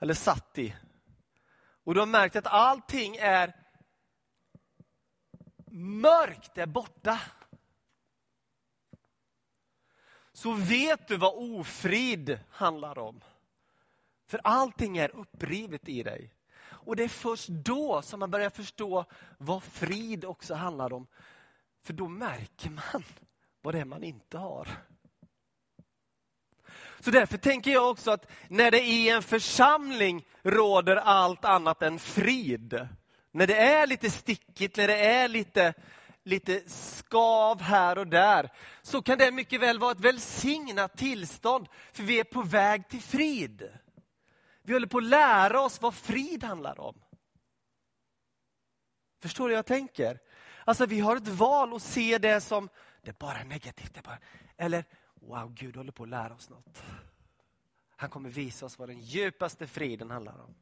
eller 0.00 0.14
satt 0.14 0.58
i, 0.58 0.74
och 1.84 1.94
du 1.94 2.00
har 2.00 2.06
märkt 2.06 2.36
att 2.36 2.46
allting 2.46 3.16
är 3.16 3.54
mörkt 5.70 6.54
där 6.54 6.66
borta 6.66 7.18
så 10.38 10.52
vet 10.52 11.08
du 11.08 11.16
vad 11.16 11.34
ofrid 11.36 12.38
handlar 12.50 12.98
om. 12.98 13.20
För 14.26 14.40
allting 14.44 14.98
är 14.98 15.16
upprivet 15.16 15.88
i 15.88 16.02
dig. 16.02 16.30
Och 16.60 16.96
det 16.96 17.04
är 17.04 17.08
först 17.08 17.48
då 17.48 18.02
som 18.02 18.20
man 18.20 18.30
börjar 18.30 18.50
förstå 18.50 19.04
vad 19.38 19.62
frid 19.62 20.24
också 20.24 20.54
handlar 20.54 20.92
om. 20.92 21.06
För 21.82 21.92
då 21.92 22.08
märker 22.08 22.70
man 22.70 23.04
vad 23.62 23.74
det 23.74 23.80
är 23.80 23.84
man 23.84 24.04
inte 24.04 24.38
har. 24.38 24.68
Så 27.00 27.10
därför 27.10 27.38
tänker 27.38 27.70
jag 27.70 27.90
också 27.90 28.10
att 28.10 28.30
när 28.48 28.70
det 28.70 28.80
i 28.80 29.08
en 29.08 29.22
församling 29.22 30.26
råder 30.42 30.96
allt 30.96 31.44
annat 31.44 31.82
än 31.82 31.98
frid, 31.98 32.88
när 33.30 33.46
det 33.46 33.56
är 33.56 33.86
lite 33.86 34.10
stickigt, 34.10 34.76
när 34.76 34.88
det 34.88 35.06
är 35.06 35.28
lite 35.28 35.74
lite 36.28 36.70
skav 36.70 37.60
här 37.60 37.98
och 37.98 38.06
där, 38.06 38.52
så 38.82 39.02
kan 39.02 39.18
det 39.18 39.30
mycket 39.30 39.60
väl 39.60 39.78
vara 39.78 39.92
ett 39.92 40.00
välsignat 40.00 40.96
tillstånd, 40.96 41.68
för 41.92 42.02
vi 42.02 42.20
är 42.20 42.24
på 42.24 42.42
väg 42.42 42.88
till 42.88 43.02
frid. 43.02 43.78
Vi 44.62 44.72
håller 44.72 44.86
på 44.86 44.98
att 44.98 45.04
lära 45.04 45.60
oss 45.60 45.80
vad 45.80 45.94
frid 45.94 46.44
handlar 46.44 46.80
om. 46.80 47.02
Förstår 49.22 49.48
du 49.48 49.54
vad 49.54 49.58
jag 49.58 49.66
tänker? 49.66 50.18
Alltså 50.64 50.86
vi 50.86 51.00
har 51.00 51.16
ett 51.16 51.28
val 51.28 51.74
att 51.74 51.82
se 51.82 52.18
det 52.18 52.40
som, 52.40 52.68
det 53.02 53.10
är 53.10 53.16
bara 53.18 53.44
negativt. 53.44 53.94
Det 53.94 54.00
är 54.00 54.02
bara, 54.02 54.18
eller, 54.56 54.84
wow, 55.14 55.54
Gud 55.54 55.76
håller 55.76 55.92
på 55.92 56.02
att 56.02 56.08
lära 56.08 56.34
oss 56.34 56.50
något. 56.50 56.82
Han 57.96 58.10
kommer 58.10 58.30
visa 58.30 58.66
oss 58.66 58.78
vad 58.78 58.88
den 58.88 59.00
djupaste 59.00 59.66
friden 59.66 60.10
handlar 60.10 60.40
om. 60.40 60.54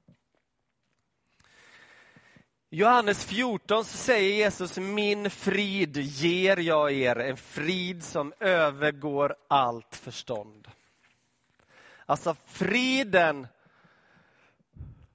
Johannes 2.79 3.25
14 3.25 3.85
så 3.85 3.97
säger 3.97 4.37
Jesus, 4.37 4.79
min 4.79 5.31
frid 5.31 5.97
ger 5.97 6.57
jag 6.57 6.93
er, 6.93 7.17
en 7.17 7.37
frid 7.37 8.05
som 8.05 8.33
övergår 8.41 9.37
allt 9.49 9.97
förstånd. 9.97 10.69
Alltså 12.07 12.37
friden 12.47 13.47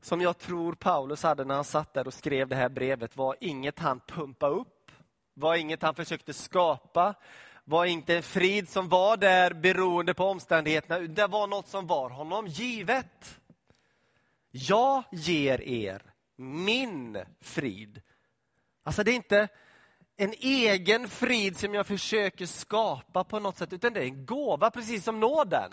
som 0.01 0.21
jag 0.21 0.37
tror 0.37 0.73
Paulus 0.73 1.23
hade 1.23 1.45
när 1.45 1.55
han 1.55 1.63
satt 1.63 1.93
där 1.93 2.07
och 2.07 2.13
skrev 2.13 2.47
det 2.47 2.55
här 2.55 2.69
brevet 2.69 3.17
var 3.17 3.35
inget 3.39 3.79
han 3.79 3.99
pumpade 3.99 4.55
upp, 4.55 4.91
var 5.33 5.55
inget 5.55 5.81
han 5.81 5.95
försökte 5.95 6.33
skapa, 6.33 7.13
var 7.63 7.85
inte 7.85 8.15
en 8.15 8.23
frid 8.23 8.69
som 8.69 8.89
var 8.89 9.17
där 9.17 9.53
beroende 9.53 10.13
på 10.13 10.25
omständigheterna, 10.25 10.99
det 10.99 11.27
var 11.27 11.47
något 11.47 11.67
som 11.67 11.87
var 11.87 12.09
honom 12.09 12.47
givet. 12.47 13.39
Jag 14.51 15.03
ger 15.11 15.61
er 15.61 16.10
min 16.41 17.17
frid. 17.39 18.01
Alltså 18.83 19.03
det 19.03 19.11
är 19.11 19.15
inte 19.15 19.47
en 20.17 20.33
egen 20.39 21.07
frid 21.07 21.57
som 21.57 21.73
jag 21.73 21.87
försöker 21.87 22.45
skapa 22.45 23.23
på 23.23 23.39
något 23.39 23.57
sätt, 23.57 23.73
utan 23.73 23.93
det 23.93 23.99
är 23.99 24.05
en 24.05 24.25
gåva, 24.25 24.71
precis 24.71 25.03
som 25.03 25.19
nåden. 25.19 25.71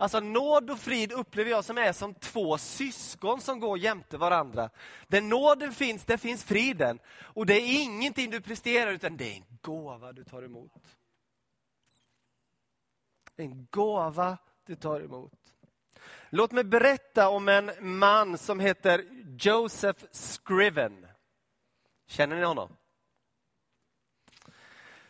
Alltså 0.00 0.20
nåd 0.20 0.70
och 0.70 0.78
frid 0.78 1.12
upplever 1.12 1.50
jag 1.50 1.64
som 1.64 1.78
är 1.78 1.92
som 1.92 2.14
två 2.14 2.58
syskon 2.58 3.40
som 3.40 3.60
går 3.60 3.78
jämte 3.78 4.16
varandra. 4.16 4.70
Där 5.08 5.20
nåden 5.20 5.72
finns, 5.72 6.04
där 6.04 6.16
finns 6.16 6.44
friden. 6.44 6.98
Och 7.20 7.46
det 7.46 7.54
är 7.54 7.82
ingenting 7.82 8.30
du 8.30 8.40
presterar, 8.40 8.92
utan 8.92 9.16
det 9.16 9.32
är 9.32 9.36
en 9.36 9.58
gåva 9.62 10.12
du 10.12 10.24
tar 10.24 10.42
emot. 10.42 10.96
En 13.36 13.66
gåva 13.70 14.38
du 14.66 14.76
tar 14.76 15.00
emot. 15.00 15.57
Låt 16.30 16.52
mig 16.52 16.64
berätta 16.64 17.28
om 17.28 17.48
en 17.48 17.70
man 17.80 18.38
som 18.38 18.60
heter 18.60 19.04
Joseph 19.38 20.04
Scriven. 20.12 21.06
Känner 22.06 22.36
ni 22.36 22.44
honom? 22.44 22.76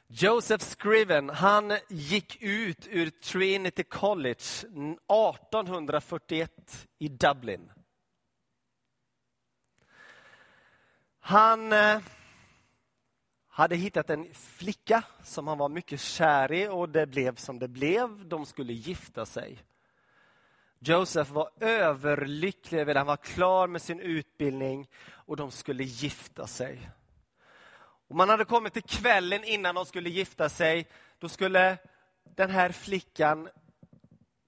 Joseph 0.06 0.64
Scriven, 0.64 1.30
han 1.30 1.72
gick 1.88 2.42
ut 2.42 2.86
ur 2.90 3.10
Trinity 3.10 3.82
College 3.82 4.34
1841 4.34 6.88
i 6.98 7.08
Dublin. 7.08 7.72
Han 11.20 11.72
eh, 11.72 12.00
hade 13.48 13.76
hittat 13.76 14.10
en 14.10 14.34
flicka 14.34 15.04
som 15.24 15.46
han 15.46 15.58
var 15.58 15.68
mycket 15.68 16.00
kär 16.00 16.52
i 16.52 16.68
och 16.68 16.88
det 16.88 17.06
blev 17.06 17.36
som 17.36 17.58
det 17.58 17.68
blev. 17.68 18.28
De 18.28 18.46
skulle 18.46 18.72
gifta 18.72 19.26
sig. 19.26 19.58
Josef 20.78 21.30
var 21.30 21.50
överlycklig 21.60 22.78
över 22.78 22.94
det. 22.94 23.00
Han 23.00 23.06
var 23.06 23.16
klar 23.16 23.66
med 23.66 23.82
sin 23.82 24.00
utbildning 24.00 24.88
och 25.10 25.36
de 25.36 25.50
skulle 25.50 25.84
gifta 25.84 26.46
sig. 26.46 26.90
Och 28.08 28.16
man 28.16 28.28
hade 28.28 28.44
kommit 28.44 28.72
till 28.72 28.82
kvällen 28.82 29.44
innan 29.44 29.74
de 29.74 29.86
skulle 29.86 30.10
gifta 30.10 30.48
sig. 30.48 30.88
Då 31.18 31.28
skulle 31.28 31.78
den 32.36 32.50
här 32.50 32.72
flickan 32.72 33.48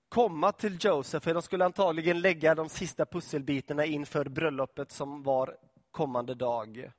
komma 0.09 0.53
till 0.53 0.79
Josef, 0.81 1.23
för 1.23 1.35
de 1.35 1.43
skulle 1.43 1.65
antagligen 1.65 2.21
lägga 2.21 2.55
de 2.55 2.69
sista 2.69 3.07
pusselbitarna 3.07 3.85
inför 3.85 4.25
bröllopet 4.25 4.93
som 4.93 5.23
var 5.23 5.57
kommande 5.91 6.35
dag. 6.35 6.93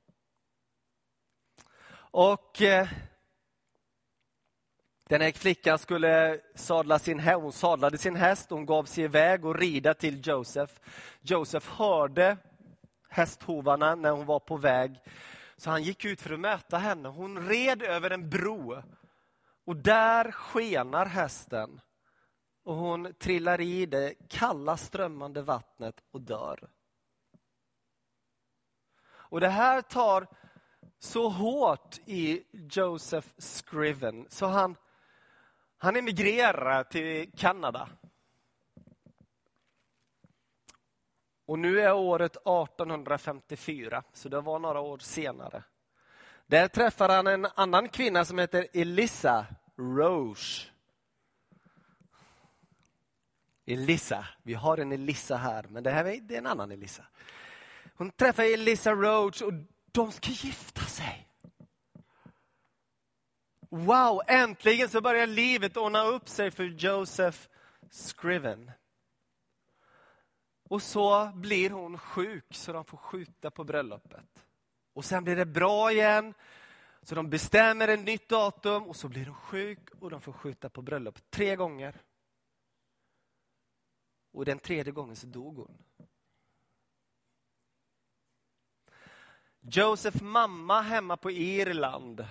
Och 1.94 2.62
eh, 2.62 2.88
den 5.12 5.22
här 5.22 5.32
flickan 5.32 5.80
skulle 5.80 6.40
sadla 6.56 7.00
sin, 7.00 7.20
hon 7.20 7.52
sadlade 7.52 7.98
sin 7.98 8.16
häst, 8.16 8.50
hon 8.50 8.66
gav 8.66 8.84
sig 8.84 9.04
iväg 9.04 9.46
och 9.46 9.56
rida 9.56 9.94
till 9.94 10.28
Josef. 10.28 10.80
Josef 11.22 11.70
hörde 11.70 12.38
hästhovarna 13.10 13.96
när 13.96 14.12
hon 14.12 14.26
var 14.26 14.40
på 14.40 14.58
väg. 14.58 15.00
Så 15.58 15.70
han 15.70 15.84
gick 15.84 16.06
ut 16.06 16.22
för 16.22 16.34
att 16.34 16.40
möta 16.40 16.78
henne. 16.78 17.10
Hon 17.10 17.48
red 17.48 17.84
över 17.84 18.10
en 18.10 18.30
bro. 18.30 18.82
Och 19.66 19.76
där 19.76 20.32
skenar 20.32 21.06
hästen. 21.06 21.82
Och 22.64 22.76
hon 22.76 23.14
trillar 23.14 23.62
i 23.62 23.86
det 23.86 24.14
kalla 24.30 24.78
strömmande 24.78 25.42
vattnet 25.42 25.96
och 26.12 26.22
dör. 26.22 26.70
Och 29.04 29.40
det 29.40 29.50
här 29.50 29.82
tar 29.82 30.28
så 31.00 31.30
hårt 31.30 32.00
i 32.06 32.44
Joseph 32.52 33.28
Scriven 33.38 34.26
så 34.30 34.46
han, 34.46 34.76
han 35.82 35.96
emigrerar 35.96 36.84
till 36.84 37.32
Kanada. 37.38 37.90
Och 41.46 41.60
nu 41.60 41.82
är 41.82 41.94
året 41.94 42.32
1854, 42.32 44.04
så 44.14 44.30
det 44.30 44.42
var 44.42 44.60
några 44.60 44.80
år 44.80 44.98
senare. 44.98 45.64
Där 46.48 46.68
träffar 46.68 47.10
han 47.10 47.28
en 47.28 47.48
annan 47.56 47.90
kvinna 47.90 48.26
som 48.26 48.40
heter 48.40 48.68
Elissa 48.74 49.46
Roche. 49.78 50.70
Elissa, 53.66 54.28
vi 54.44 54.54
har 54.54 54.78
en 54.78 54.92
Elissa 54.92 55.36
här, 55.36 55.66
men 55.70 55.84
det 55.84 55.92
här 55.92 56.06
är 56.06 56.32
en 56.32 56.48
annan 56.48 56.72
Elissa. 56.72 57.04
Hon 57.96 58.12
träffar 58.12 58.44
Elissa 58.44 58.92
Roche, 58.92 59.46
och 59.46 59.54
de 59.92 60.12
ska 60.12 60.32
gifta 60.32 60.82
sig. 60.82 61.28
Wow, 63.74 64.22
äntligen 64.28 64.90
så 64.90 65.02
börjar 65.02 65.28
livet 65.28 65.78
ordna 65.78 66.04
upp 66.04 66.30
sig 66.30 66.52
för 66.52 66.64
Joseph 66.64 67.38
Scriven. 67.90 68.72
Och 70.70 70.82
så 70.82 71.32
blir 71.36 71.70
hon 71.70 71.98
sjuk 71.98 72.46
så 72.50 72.74
de 72.74 72.86
får 72.86 72.98
skjuta 72.98 73.52
på 73.52 73.64
bröllopet. 73.64 74.46
Och 74.94 75.06
sen 75.06 75.24
blir 75.24 75.36
det 75.36 75.46
bra 75.46 75.92
igen. 75.92 76.34
Så 77.02 77.16
de 77.16 77.30
bestämmer 77.30 77.88
ett 77.88 78.00
nytt 78.00 78.30
datum 78.30 78.84
och 78.84 78.96
så 78.96 79.08
blir 79.08 79.26
hon 79.26 79.36
sjuk 79.36 79.90
och 80.00 80.10
de 80.10 80.22
får 80.22 80.34
skjuta 80.34 80.70
på 80.70 80.82
bröllopet 80.82 81.24
tre 81.30 81.56
gånger. 81.56 82.02
Och 84.32 84.46
den 84.46 84.60
tredje 84.60 84.94
gången 84.94 85.16
så 85.16 85.28
dog 85.28 85.58
hon. 85.58 85.84
Josef 89.60 90.22
mamma 90.22 90.82
hemma 90.82 91.18
på 91.18 91.32
Irland 91.32 92.26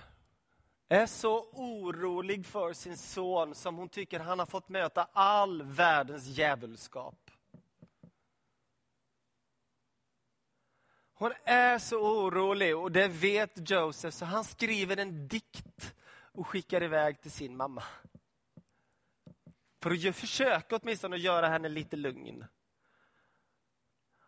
är 0.92 1.06
så 1.06 1.46
orolig 1.52 2.46
för 2.46 2.72
sin 2.72 2.96
son 2.96 3.54
som 3.54 3.76
hon 3.76 3.88
tycker 3.88 4.20
han 4.20 4.38
har 4.38 4.46
fått 4.46 4.68
möta 4.68 5.08
all 5.12 5.62
världens 5.62 6.26
djävulskap. 6.26 7.30
Hon 11.14 11.32
är 11.44 11.78
så 11.78 12.24
orolig 12.24 12.76
och 12.76 12.92
det 12.92 13.08
vet 13.08 13.70
Joseph, 13.70 14.16
så 14.16 14.24
han 14.24 14.44
skriver 14.44 14.96
en 14.96 15.28
dikt 15.28 15.94
och 16.32 16.46
skickar 16.46 16.82
iväg 16.82 17.20
till 17.20 17.30
sin 17.30 17.56
mamma. 17.56 17.82
För 19.82 20.08
att 20.08 20.16
försöka 20.16 20.76
åtminstone 20.76 21.16
göra 21.16 21.48
henne 21.48 21.68
lite 21.68 21.96
lugn. 21.96 22.44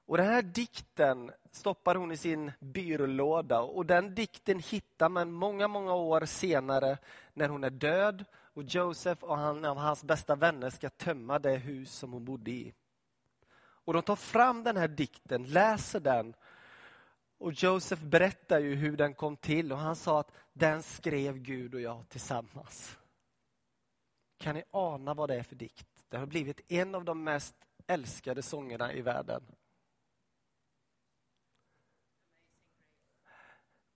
Och 0.07 0.17
den 0.17 0.27
här 0.27 0.43
dikten 0.43 1.33
stoppar 1.53 1.95
hon 1.95 2.13
i 2.13 2.17
sin 2.17 2.53
byrålåda 2.61 3.61
och 3.61 3.87
den 3.87 4.15
dikten 4.15 4.59
hittar 4.59 5.09
man 5.09 5.33
många, 5.33 5.69
många 5.69 5.95
år 5.95 6.25
senare 6.25 6.99
när 7.35 7.49
hon 7.49 7.65
är 7.65 7.71
död 7.71 8.25
och 8.55 8.63
Josef 8.63 9.23
och 9.23 9.39
han 9.39 9.65
av 9.65 9.77
hans 9.77 10.05
bästa 10.05 10.37
vänner 10.37 10.71
ska 10.71 10.91
tömma 10.91 11.39
det 11.39 11.57
hus 11.57 11.93
som 11.93 12.13
hon 12.13 12.25
bodde 12.25 12.51
i. 12.51 12.75
Och 13.85 13.93
de 13.93 14.03
tar 14.03 14.17
fram 14.17 14.65
den 14.65 14.77
här 14.77 14.89
dikten, 14.89 15.45
läser 15.45 16.01
den 16.01 16.35
och 17.39 17.53
Josef 17.53 18.01
berättar 18.01 18.59
ju 18.59 18.75
hur 18.75 18.97
den 18.97 19.15
kom 19.15 19.37
till 19.37 19.73
och 19.73 19.79
han 19.79 19.97
sa 19.97 20.21
att 20.21 20.31
den 20.53 20.83
skrev 20.83 21.39
Gud 21.39 21.75
och 21.75 21.81
jag 21.81 22.09
tillsammans. 22.09 22.97
Kan 24.39 24.55
ni 24.55 24.63
ana 24.71 25.15
vad 25.15 25.29
det 25.29 25.37
är 25.37 25.43
för 25.43 25.57
dikt? 25.57 25.87
Det 26.09 26.17
har 26.17 26.27
blivit 26.27 26.73
en 26.73 26.95
av 26.95 27.05
de 27.05 27.25
mest 27.25 27.55
älskade 27.87 28.43
sångerna 28.43 28.93
i 28.93 29.03
världen. 29.03 29.43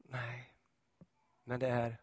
Nej, 0.08 0.52
men 1.44 1.60
det 1.60 1.68
är 1.68 1.96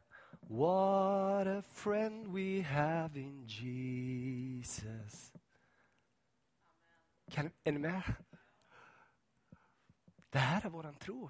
What 0.47 1.47
a 1.47 1.63
friend 1.73 2.27
we 2.27 2.61
have 2.61 3.19
in 3.19 3.45
Jesus. 3.47 5.31
Kan, 7.31 7.51
är 7.63 7.71
ni 7.71 7.79
med? 7.79 8.01
Det 10.29 10.39
här 10.39 10.65
är 10.65 10.69
våran 10.69 10.95
tro. 10.95 11.29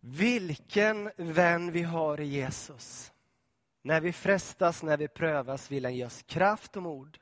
Vilken 0.00 1.10
vän 1.16 1.72
vi 1.72 1.82
har 1.82 2.20
i 2.20 2.24
Jesus. 2.24 3.12
När 3.82 4.00
vi 4.00 4.12
frestas, 4.12 4.82
när 4.82 4.96
vi 4.96 5.08
prövas 5.08 5.70
vill 5.70 5.84
han 5.84 5.94
ge 5.94 6.06
oss 6.06 6.22
kraft 6.22 6.76
och 6.76 6.82
mod. 6.82 7.18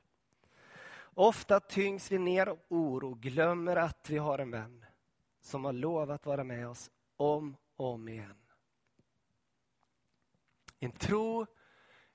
Ofta 1.14 1.60
tyngs 1.60 2.12
vi 2.12 2.18
ner 2.18 2.46
av 2.46 2.58
oro, 2.68 3.14
glömmer 3.14 3.76
att 3.76 4.10
vi 4.10 4.18
har 4.18 4.38
en 4.38 4.50
vän 4.50 4.84
som 5.40 5.64
har 5.64 5.72
lovat 5.72 6.26
vara 6.26 6.44
med 6.44 6.68
oss 6.68 6.90
om 7.16 7.56
och 7.76 7.92
om 7.92 8.08
igen. 8.08 8.36
En 10.78 10.92
tro, 10.92 11.46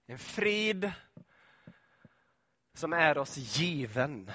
en 0.06 0.20
frid 0.20 0.92
som 2.74 2.94
är 2.94 3.18
oss 3.18 3.38
given. 3.38 4.32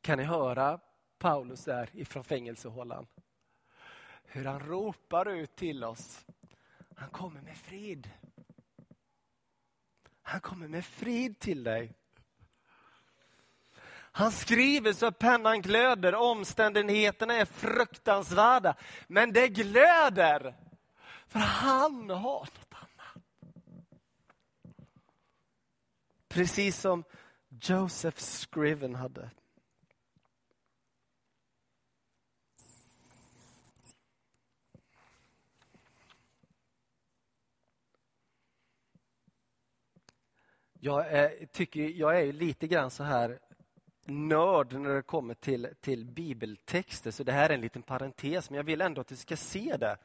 Kan 0.00 0.18
ni 0.18 0.24
höra 0.24 0.80
Paulus 1.18 1.64
där 1.64 1.90
ifrån 1.92 2.24
fängelsehålan? 2.24 3.06
Hur 4.24 4.44
han 4.44 4.60
ropar 4.60 5.28
ut 5.28 5.56
till 5.56 5.84
oss. 5.84 6.26
Han 6.96 7.10
kommer 7.10 7.42
med 7.42 7.56
frid. 7.56 8.10
Han 10.22 10.40
kommer 10.40 10.68
med 10.68 10.84
frid 10.84 11.38
till 11.38 11.64
dig. 11.64 11.94
Han 14.16 14.32
skriver 14.32 14.92
så 14.92 15.06
att 15.06 15.18
pennan 15.18 15.62
glöder, 15.62 16.14
omständigheterna 16.14 17.34
är 17.34 17.44
fruktansvärda. 17.44 18.76
Men 19.06 19.32
det 19.32 19.48
glöder, 19.48 20.54
för 21.26 21.38
han 21.38 22.10
har 22.10 22.38
något 22.38 22.68
annat. 22.70 23.24
Precis 26.28 26.80
som 26.80 27.04
Joseph 27.48 28.18
Scriven 28.18 28.94
hade. 28.94 29.30
Jag 40.72 41.06
är, 41.06 41.46
tycker, 41.46 41.80
jag 41.80 42.20
är 42.20 42.32
lite 42.32 42.66
grann 42.66 42.90
så 42.90 43.04
här 43.04 43.38
nörd 44.08 44.72
när 44.72 44.94
det 44.94 45.02
kommer 45.02 45.34
till, 45.34 45.68
till 45.80 46.04
bibeltexter, 46.04 47.10
så 47.10 47.24
det 47.24 47.32
här 47.32 47.50
är 47.50 47.54
en 47.54 47.60
liten 47.60 47.82
parentes, 47.82 48.50
men 48.50 48.56
jag 48.56 48.64
vill 48.64 48.80
ändå 48.80 49.00
att 49.00 49.08
du 49.08 49.16
ska 49.16 49.36
se 49.36 49.76
det. 49.76 49.96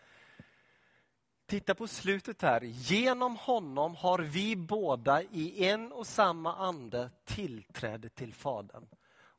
titta 1.45 1.75
på 1.75 1.87
slutet 1.87 2.41
här. 2.41 2.61
Genom 2.61 3.35
honom 3.35 3.95
har 3.95 4.19
vi 4.19 4.55
båda 4.55 5.23
i 5.23 5.65
en 5.65 5.91
och 5.91 6.07
samma 6.07 6.55
ande 6.55 7.09
tillträde 7.25 8.09
till 8.09 8.33
Fadern. 8.33 8.87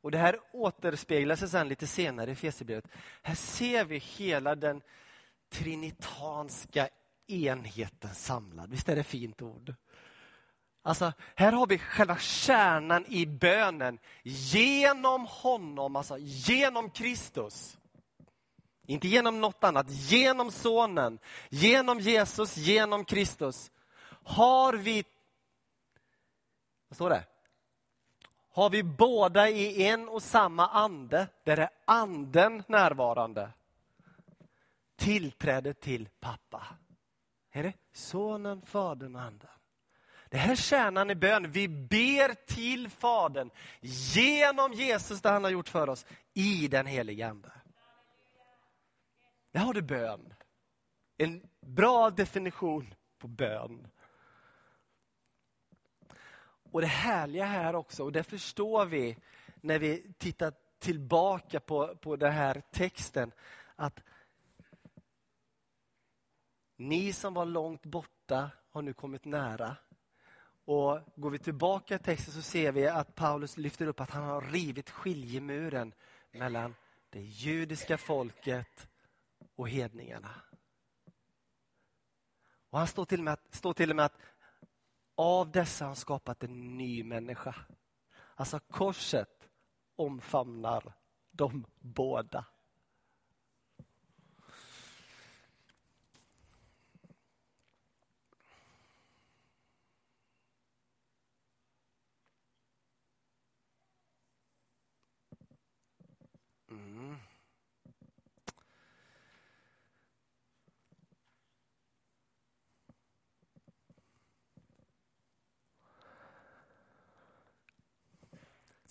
Och 0.03 0.11
Det 0.11 0.17
här 0.17 0.39
återspeglar 0.51 1.35
sig 1.35 1.49
sen 1.49 1.67
lite 1.67 1.87
senare 1.87 2.31
i 2.31 2.35
Fesierbrevet. 2.35 2.87
Här 3.21 3.35
ser 3.35 3.85
vi 3.85 3.97
hela 3.97 4.55
den 4.55 4.81
trinitanska 5.49 6.89
enheten 7.27 8.15
samlad. 8.15 8.69
Visst 8.69 8.89
är 8.89 8.95
det 8.95 9.03
fint 9.03 9.41
ord? 9.41 9.75
Alltså, 10.85 11.13
här 11.35 11.51
har 11.51 11.67
vi 11.67 11.77
själva 11.77 12.17
kärnan 12.17 13.05
i 13.07 13.25
bönen. 13.25 13.99
Genom 14.23 15.25
honom, 15.29 15.95
alltså 15.95 16.17
genom 16.19 16.89
Kristus. 16.89 17.77
Inte 18.85 19.07
genom 19.07 19.41
något 19.41 19.63
annat, 19.63 19.85
genom 19.89 20.51
sonen, 20.51 21.19
genom 21.49 21.99
Jesus, 21.99 22.57
genom 22.57 23.05
Kristus. 23.05 23.71
Har 24.23 24.73
vi, 24.73 25.03
vad 26.87 26.95
står 26.95 27.09
det? 27.09 27.23
Har 28.51 28.69
vi 28.69 28.83
båda 28.83 29.49
i 29.49 29.87
en 29.87 30.09
och 30.09 30.23
samma 30.23 30.67
ande, 30.67 31.27
där 31.43 31.57
är 31.57 31.69
anden 31.85 32.63
närvarande, 32.67 33.49
tillträde 34.95 35.73
till 35.73 36.09
pappa. 36.19 36.67
Är 37.51 37.63
det 37.63 37.73
sonen, 37.93 38.61
fadern 38.61 39.15
och 39.15 39.21
anden? 39.21 39.52
Det 40.33 40.39
här 40.39 40.51
är 40.51 40.55
kärnan 40.55 41.09
i 41.09 41.15
bön. 41.15 41.51
Vi 41.51 41.67
ber 41.67 42.33
till 42.45 42.89
Fadern 42.89 43.49
genom 44.15 44.73
Jesus, 44.73 45.21
det 45.21 45.29
han 45.29 45.43
har 45.43 45.51
gjort 45.51 45.69
för 45.69 45.89
oss, 45.89 46.05
i 46.33 46.67
den 46.67 46.85
heliga 46.85 47.29
Ande. 47.29 47.51
Där 49.51 49.59
har 49.59 49.73
du 49.73 49.81
bön. 49.81 50.33
En 51.17 51.49
bra 51.59 52.09
definition 52.09 52.93
på 53.17 53.27
bön. 53.27 53.87
Och 56.71 56.81
det 56.81 56.87
härliga 56.87 57.45
här 57.45 57.75
också, 57.75 58.03
och 58.03 58.11
det 58.11 58.23
förstår 58.23 58.85
vi 58.85 59.17
när 59.55 59.79
vi 59.79 60.13
tittar 60.17 60.53
tillbaka 60.79 61.59
på, 61.59 61.95
på 61.95 62.15
den 62.15 62.31
här 62.31 62.61
texten, 62.71 63.31
att 63.75 64.03
ni 66.77 67.13
som 67.13 67.33
var 67.33 67.45
långt 67.45 67.85
borta 67.85 68.51
har 68.69 68.81
nu 68.81 68.93
kommit 68.93 69.25
nära. 69.25 69.77
Och 70.65 70.99
Går 71.15 71.29
vi 71.29 71.39
tillbaka 71.39 71.95
i 71.95 71.99
texten 71.99 72.33
så 72.33 72.41
ser 72.41 72.71
vi 72.71 72.87
att 72.87 73.15
Paulus 73.15 73.57
lyfter 73.57 73.87
upp 73.87 73.99
att 73.99 74.09
han 74.09 74.23
har 74.23 74.41
rivit 74.41 74.89
skiljemuren 74.89 75.93
mellan 76.31 76.75
det 77.09 77.21
judiska 77.21 77.97
folket 77.97 78.87
och 79.55 79.69
hedningarna. 79.69 80.29
Och 82.69 82.79
Han 82.79 82.87
står 82.87 83.05
till, 83.05 83.19
och 83.19 83.23
med 83.23 83.33
att, 83.33 83.55
står 83.55 83.73
till 83.73 83.89
och 83.89 83.95
med 83.95 84.05
att 84.05 84.17
av 85.15 85.51
dessa 85.51 85.85
har 85.85 85.87
han 85.89 85.95
skapat 85.95 86.43
en 86.43 86.77
ny 86.77 87.03
människa. 87.03 87.55
Alltså 88.35 88.59
korset 88.59 89.49
omfamnar 89.95 90.93
de 91.31 91.65
båda. 91.79 92.45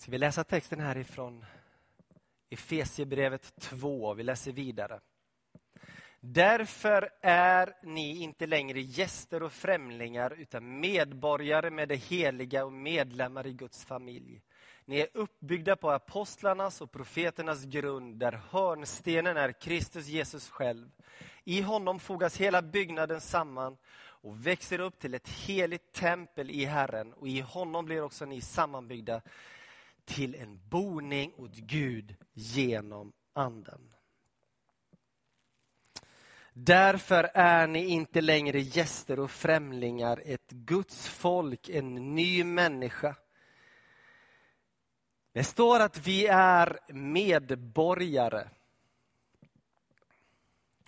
Ska 0.03 0.11
vi 0.11 0.17
läsa 0.17 0.43
texten 0.43 0.79
härifrån 0.79 1.45
Efesiebrevet 2.49 3.55
2. 3.59 4.13
Vi 4.13 4.23
läser 4.23 4.51
vidare. 4.51 4.99
Därför 6.19 7.09
är 7.21 7.73
ni 7.83 8.21
inte 8.21 8.45
längre 8.47 8.81
gäster 8.81 9.43
och 9.43 9.51
främlingar 9.51 10.33
utan 10.37 10.79
medborgare 10.79 11.69
med 11.69 11.89
det 11.89 11.95
heliga 11.95 12.65
och 12.65 12.73
medlemmar 12.73 13.47
i 13.47 13.53
Guds 13.53 13.85
familj. 13.85 14.41
Ni 14.85 14.99
är 14.99 15.07
uppbyggda 15.13 15.75
på 15.75 15.91
apostlarnas 15.91 16.81
och 16.81 16.91
profeternas 16.91 17.65
grund 17.65 18.19
där 18.19 18.41
hörnstenen 18.49 19.37
är 19.37 19.51
Kristus 19.51 20.07
Jesus 20.07 20.49
själv. 20.49 20.91
I 21.43 21.61
honom 21.61 21.99
fogas 21.99 22.37
hela 22.37 22.61
byggnaden 22.61 23.21
samman 23.21 23.77
och 24.05 24.47
växer 24.47 24.79
upp 24.79 24.99
till 24.99 25.13
ett 25.13 25.29
heligt 25.29 25.93
tempel 25.93 26.51
i 26.51 26.65
Herren 26.65 27.13
och 27.13 27.27
i 27.27 27.39
honom 27.39 27.85
blir 27.85 28.03
också 28.03 28.25
ni 28.25 28.41
sammanbyggda 28.41 29.21
till 30.05 30.35
en 30.35 30.59
boning 30.69 31.33
åt 31.37 31.55
Gud 31.55 32.15
genom 32.33 33.13
Anden. 33.33 33.93
Därför 36.53 37.29
är 37.33 37.67
ni 37.67 37.85
inte 37.85 38.21
längre 38.21 38.59
gäster 38.59 39.19
och 39.19 39.31
främlingar, 39.31 40.21
ett 40.25 40.51
Guds 40.51 41.07
folk, 41.07 41.69
en 41.69 42.15
ny 42.15 42.43
människa. 42.43 43.15
Det 45.31 45.43
står 45.43 45.79
att 45.79 46.07
vi 46.07 46.27
är 46.27 46.79
medborgare. 46.93 48.47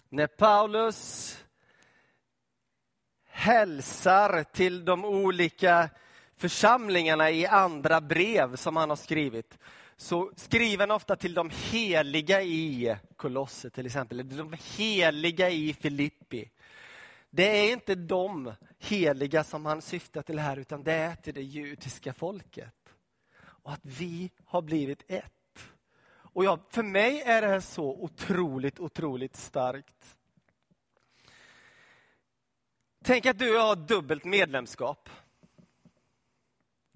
När 0.10 0.28
Paulus 0.28 1.38
hälsar 3.24 4.44
till 4.44 4.86
de 4.86 5.06
olika 5.06 5.90
församlingarna 6.38 7.32
i 7.32 7.46
andra 7.46 8.02
brev 8.02 8.56
som 8.56 8.76
han 8.76 8.90
har 8.90 8.98
skrivit, 8.98 9.58
så 9.98 10.32
skriver 10.36 10.88
han 10.88 10.92
ofta 10.92 11.16
till 11.16 11.34
de 11.34 11.52
heliga 11.72 12.42
i 12.42 12.96
Kolosse, 13.16 13.70
till 13.70 13.86
exempel, 13.86 14.20
eller 14.20 14.38
de 14.38 14.58
heliga 14.78 15.50
i 15.50 15.74
Filippi. 15.74 16.52
Det 17.30 17.44
är 17.44 17.74
inte 17.74 17.96
de 17.96 18.54
heliga 18.80 19.44
som 19.44 19.66
han 19.66 19.82
syftar 19.82 20.22
till 20.22 20.40
här, 20.40 20.58
utan 20.58 20.84
det 20.84 20.94
är 20.94 21.16
till 21.16 21.34
det 21.34 21.44
judiska 21.44 22.14
folket. 22.14 22.74
Och 23.38 23.74
att 23.74 23.86
vi 23.86 24.32
har 24.46 24.62
blivit 24.62 25.04
ett. 25.08 25.32
Och 26.36 26.46
ja, 26.46 26.60
för 26.70 26.84
mig 26.84 27.22
är 27.22 27.42
det 27.42 27.48
här 27.48 27.60
så 27.60 27.86
otroligt, 27.86 28.80
otroligt 28.80 29.36
starkt. 29.36 30.18
Tänk 33.04 33.26
att 33.26 33.40
du 33.40 33.50
och 33.50 33.56
jag 33.56 33.68
har 33.68 33.76
dubbelt 33.76 34.26
medlemskap. 34.26 35.10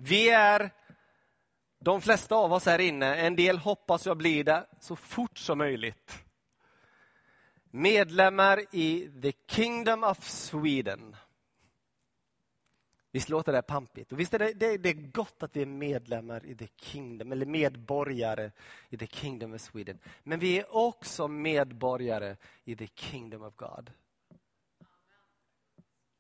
Vi 0.01 0.29
är, 0.29 0.71
de 1.79 2.01
flesta 2.01 2.35
av 2.35 2.53
oss 2.53 2.65
här 2.65 2.79
inne, 2.79 3.15
en 3.15 3.35
del 3.35 3.57
hoppas 3.57 4.05
jag 4.05 4.17
blir 4.17 4.43
det 4.43 4.65
så 4.79 4.95
fort 4.95 5.37
som 5.37 5.57
möjligt. 5.57 6.23
Medlemmar 7.71 8.65
i 8.71 9.11
the 9.21 9.31
Kingdom 9.47 10.03
of 10.03 10.23
Sweden. 10.29 11.15
Visst 13.11 13.29
låter 13.29 13.53
det 13.53 13.61
pampigt? 13.61 14.11
Och 14.11 14.19
visst 14.19 14.33
är 14.33 14.39
det, 14.39 14.53
det, 14.53 14.77
det, 14.77 14.89
är 14.89 15.11
gott 15.11 15.43
att 15.43 15.55
vi 15.55 15.61
är 15.61 15.65
medlemmar 15.65 16.45
i 16.45 16.55
the 16.55 16.67
Kingdom, 16.77 17.31
eller 17.31 17.45
medborgare 17.45 18.51
i 18.89 18.97
the 18.97 19.07
Kingdom 19.07 19.53
of 19.53 19.61
Sweden. 19.61 19.99
Men 20.23 20.39
vi 20.39 20.59
är 20.59 20.75
också 20.75 21.27
medborgare 21.27 22.35
i 22.63 22.75
the 22.75 22.87
Kingdom 22.87 23.43
of 23.43 23.55
God. 23.55 23.91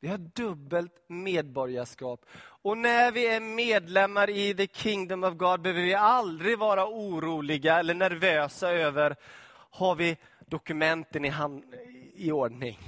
Vi 0.01 0.07
har 0.07 0.17
dubbelt 0.17 0.93
medborgarskap. 1.07 2.25
Och 2.61 2.77
när 2.77 3.11
vi 3.11 3.27
är 3.27 3.39
medlemmar 3.39 4.29
i 4.29 4.53
the 4.53 4.67
kingdom 4.67 5.23
of 5.23 5.33
God 5.33 5.61
behöver 5.61 5.81
vi 5.81 5.93
aldrig 5.93 6.59
vara 6.59 6.87
oroliga 6.87 7.79
eller 7.79 7.93
nervösa 7.93 8.71
över, 8.71 9.15
har 9.69 9.95
vi 9.95 10.17
dokumenten 10.47 11.25
i, 11.25 11.29
hand, 11.29 11.63
i 12.13 12.31
ordning? 12.31 12.79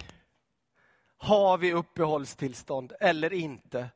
Har 1.18 1.58
vi 1.58 1.74
uppehållstillstånd 1.74 2.94
eller 3.00 3.34
inte? 3.34 3.90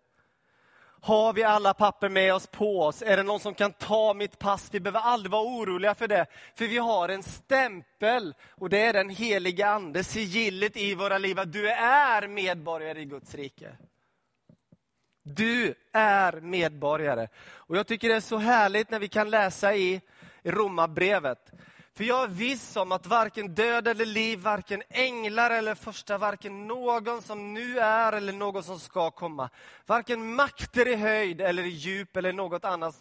Har 1.05 1.33
vi 1.33 1.43
alla 1.43 1.73
papper 1.73 2.09
med 2.09 2.33
oss 2.33 2.47
på 2.47 2.81
oss? 2.81 3.01
Är 3.01 3.17
det 3.17 3.23
någon 3.23 3.39
som 3.39 3.53
kan 3.53 3.73
ta 3.73 4.13
mitt 4.13 4.39
pass? 4.39 4.69
Vi 4.71 4.79
behöver 4.79 4.99
aldrig 4.99 5.31
vara 5.31 5.43
oroliga 5.43 5.95
för 5.95 6.07
det. 6.07 6.25
För 6.55 6.65
vi 6.65 6.77
har 6.77 7.09
en 7.09 7.23
stämpel 7.23 8.33
och 8.49 8.69
det 8.69 8.81
är 8.81 8.93
den 8.93 9.09
heliga 9.09 9.67
ande, 9.67 10.03
sigillet 10.03 10.77
i 10.77 10.95
våra 10.95 11.17
liv. 11.17 11.39
Att 11.39 11.53
du 11.53 11.69
är 11.71 12.27
medborgare 12.27 13.01
i 13.01 13.05
Guds 13.05 13.35
rike. 13.35 13.77
Du 15.23 15.73
är 15.93 16.41
medborgare. 16.41 17.27
Och 17.47 17.77
Jag 17.77 17.87
tycker 17.87 18.09
det 18.09 18.15
är 18.15 18.19
så 18.21 18.37
härligt 18.37 18.89
när 18.89 18.99
vi 18.99 19.07
kan 19.07 19.29
läsa 19.29 19.75
i 19.75 20.01
Romarbrevet 20.43 21.51
för 21.97 22.03
jag 22.03 22.23
är 22.23 22.27
viss 22.27 22.75
om 22.75 22.91
att 22.91 23.05
varken 23.05 23.55
död 23.55 23.87
eller 23.87 24.05
liv, 24.05 24.39
varken 24.39 24.83
änglar 24.89 25.51
eller 25.51 25.75
första, 25.75 26.17
varken 26.17 26.67
någon 26.67 27.21
som 27.21 27.53
nu 27.53 27.79
är 27.79 28.13
eller 28.13 28.33
någon 28.33 28.63
som 28.63 28.79
ska 28.79 29.11
komma, 29.11 29.49
varken 29.85 30.35
makter 30.35 30.87
i 30.87 30.95
höjd 30.95 31.41
eller 31.41 31.63
i 31.63 31.69
djup 31.69 32.17
eller 32.17 32.33
något 32.33 32.65
annat 32.65 32.95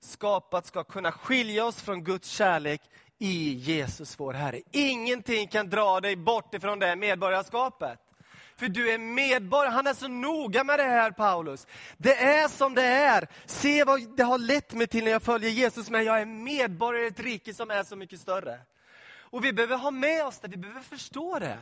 skapat 0.00 0.66
ska 0.66 0.84
kunna 0.84 1.12
skilja 1.12 1.64
oss 1.64 1.82
från 1.82 2.04
Guds 2.04 2.28
kärlek 2.28 2.82
i 3.18 3.52
Jesus 3.52 4.20
vår 4.20 4.32
Herre. 4.32 4.60
Ingenting 4.70 5.48
kan 5.48 5.70
dra 5.70 6.00
dig 6.00 6.16
bort 6.16 6.54
ifrån 6.54 6.78
det 6.78 6.96
medborgarskapet 6.96 8.07
för 8.58 8.68
du 8.68 8.90
är 8.90 8.98
medborgare. 8.98 9.72
Han 9.72 9.86
är 9.86 9.94
så 9.94 10.08
noga 10.08 10.64
med 10.64 10.78
det 10.78 10.84
här 10.84 11.10
Paulus. 11.10 11.66
Det 11.96 12.24
är 12.24 12.48
som 12.48 12.74
det 12.74 12.86
är. 12.86 13.28
Se 13.46 13.84
vad 13.84 14.16
det 14.16 14.22
har 14.22 14.38
lett 14.38 14.72
mig 14.72 14.86
till 14.86 15.04
när 15.04 15.10
jag 15.10 15.22
följer 15.22 15.50
Jesus, 15.50 15.90
men 15.90 16.04
jag 16.04 16.20
är 16.20 16.26
medborgare 16.26 17.04
i 17.04 17.08
ett 17.08 17.20
rike 17.20 17.54
som 17.54 17.70
är 17.70 17.82
så 17.82 17.96
mycket 17.96 18.20
större. 18.20 18.60
Och 19.20 19.44
vi 19.44 19.52
behöver 19.52 19.76
ha 19.76 19.90
med 19.90 20.24
oss 20.24 20.38
det, 20.38 20.48
vi 20.48 20.56
behöver 20.56 20.80
förstå 20.80 21.38
det. 21.38 21.58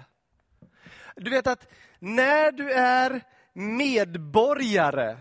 Du 1.16 1.30
vet 1.30 1.46
att 1.46 1.68
när 1.98 2.52
du 2.52 2.72
är 2.72 3.22
medborgare 3.52 5.16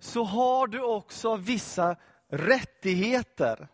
så 0.00 0.24
har 0.24 0.66
du 0.66 0.82
också 0.82 1.36
vissa 1.36 1.96
rättigheter. 2.28 3.68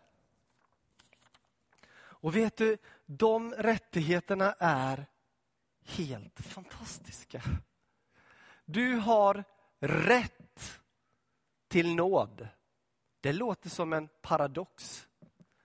Och 1.97 2.35
vet 2.35 2.57
du, 2.57 2.77
de 3.05 3.53
rättigheterna 3.53 4.55
är 4.59 5.05
helt 5.85 6.39
fantastiska. 6.39 7.41
Du 8.65 8.95
har 8.95 9.43
rätt 9.79 10.79
till 11.67 11.95
nåd. 11.95 12.47
Det 13.21 13.33
låter 13.33 13.69
som 13.69 13.93
en 13.93 14.09
paradox. 14.21 15.07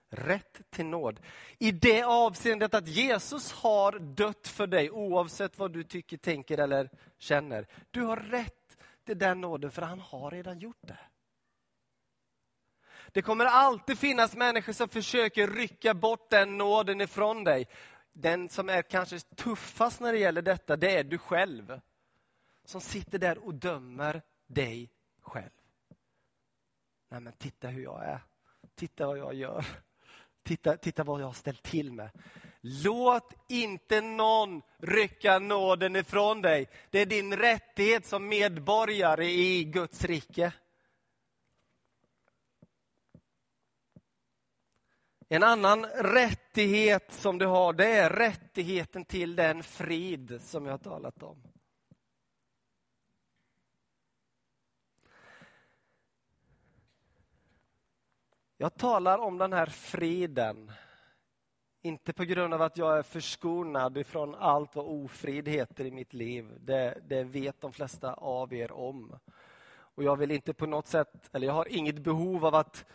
Rätt 0.09 0.61
till 0.69 0.85
nåd. 0.85 1.19
I 1.57 1.71
det 1.71 2.03
avseendet 2.03 2.73
att 2.73 2.87
Jesus 2.87 3.51
har 3.51 3.99
dött 3.99 4.47
för 4.47 4.67
dig 4.67 4.91
oavsett 4.91 5.57
vad 5.57 5.73
du 5.73 5.83
tycker, 5.83 6.17
tänker 6.17 6.57
eller 6.57 6.89
känner. 7.17 7.67
Du 7.91 8.01
har 8.01 8.17
rätt 8.17 8.77
till 9.05 9.17
den 9.17 9.41
nåden 9.41 9.71
för 9.71 9.81
han 9.81 9.99
har 9.99 10.31
redan 10.31 10.59
gjort 10.59 10.81
det. 10.81 10.99
Det 13.11 13.21
kommer 13.21 13.45
alltid 13.45 13.99
finnas 13.99 14.35
människor 14.35 14.73
som 14.73 14.89
försöker 14.89 15.47
rycka 15.47 15.93
bort 15.93 16.29
den 16.29 16.57
nåden 16.57 17.01
ifrån 17.01 17.43
dig. 17.43 17.67
Den 18.13 18.49
som 18.49 18.69
är 18.69 18.81
kanske 18.81 19.19
tuffast 19.19 19.99
när 19.99 20.13
det 20.13 20.19
gäller 20.19 20.41
detta, 20.41 20.75
det 20.75 20.97
är 20.97 21.03
du 21.03 21.17
själv. 21.17 21.81
Som 22.65 22.81
sitter 22.81 23.19
där 23.19 23.37
och 23.37 23.53
dömer 23.53 24.21
dig 24.47 24.89
själv. 25.21 25.49
Nej 27.09 27.19
men 27.19 27.33
titta 27.33 27.67
hur 27.67 27.83
jag 27.83 28.05
är. 28.05 28.19
Titta 28.75 29.07
vad 29.07 29.17
jag 29.17 29.33
gör. 29.33 29.65
Titta, 30.43 30.77
titta 30.77 31.03
vad 31.03 31.21
jag 31.21 31.25
har 31.25 31.33
ställt 31.33 31.63
till 31.63 31.91
med. 31.91 32.09
Låt 32.61 33.33
inte 33.47 34.01
någon 34.01 34.61
rycka 34.77 35.39
nåden 35.39 35.95
ifrån 35.95 36.41
dig. 36.41 36.69
Det 36.89 36.99
är 36.99 37.05
din 37.05 37.37
rättighet 37.37 38.05
som 38.05 38.27
medborgare 38.27 39.25
i 39.25 39.63
Guds 39.63 40.05
rike. 40.05 40.53
En 45.33 45.43
annan 45.43 45.85
rättighet 45.85 47.11
som 47.11 47.37
du 47.37 47.45
har, 47.45 47.73
det 47.73 47.87
är 47.87 48.09
rättigheten 48.09 49.05
till 49.05 49.35
den 49.35 49.63
frid 49.63 50.41
som 50.41 50.65
jag 50.65 50.73
har 50.73 50.77
talat 50.77 51.23
om. 51.23 51.43
Jag 58.57 58.75
talar 58.77 59.17
om 59.17 59.37
den 59.37 59.53
här 59.53 59.65
friden, 59.65 60.71
inte 61.81 62.13
på 62.13 62.23
grund 62.23 62.53
av 62.53 62.61
att 62.61 62.77
jag 62.77 62.97
är 62.97 63.03
förskonad 63.03 63.97
ifrån 63.97 64.35
allt 64.35 64.75
vad 64.75 64.85
ofrid 64.85 65.47
heter 65.47 65.85
i 65.85 65.91
mitt 65.91 66.13
liv. 66.13 66.57
Det, 66.59 67.01
det 67.07 67.23
vet 67.23 67.61
de 67.61 67.73
flesta 67.73 68.13
av 68.13 68.53
er 68.53 68.71
om. 68.71 69.19
Och 69.71 70.03
jag 70.03 70.15
vill 70.15 70.31
inte 70.31 70.53
på 70.53 70.65
något 70.65 70.87
sätt, 70.87 71.29
eller 71.31 71.47
jag 71.47 71.53
har 71.53 71.67
inget 71.67 71.99
behov 71.99 72.45
av 72.45 72.55
att 72.55 72.85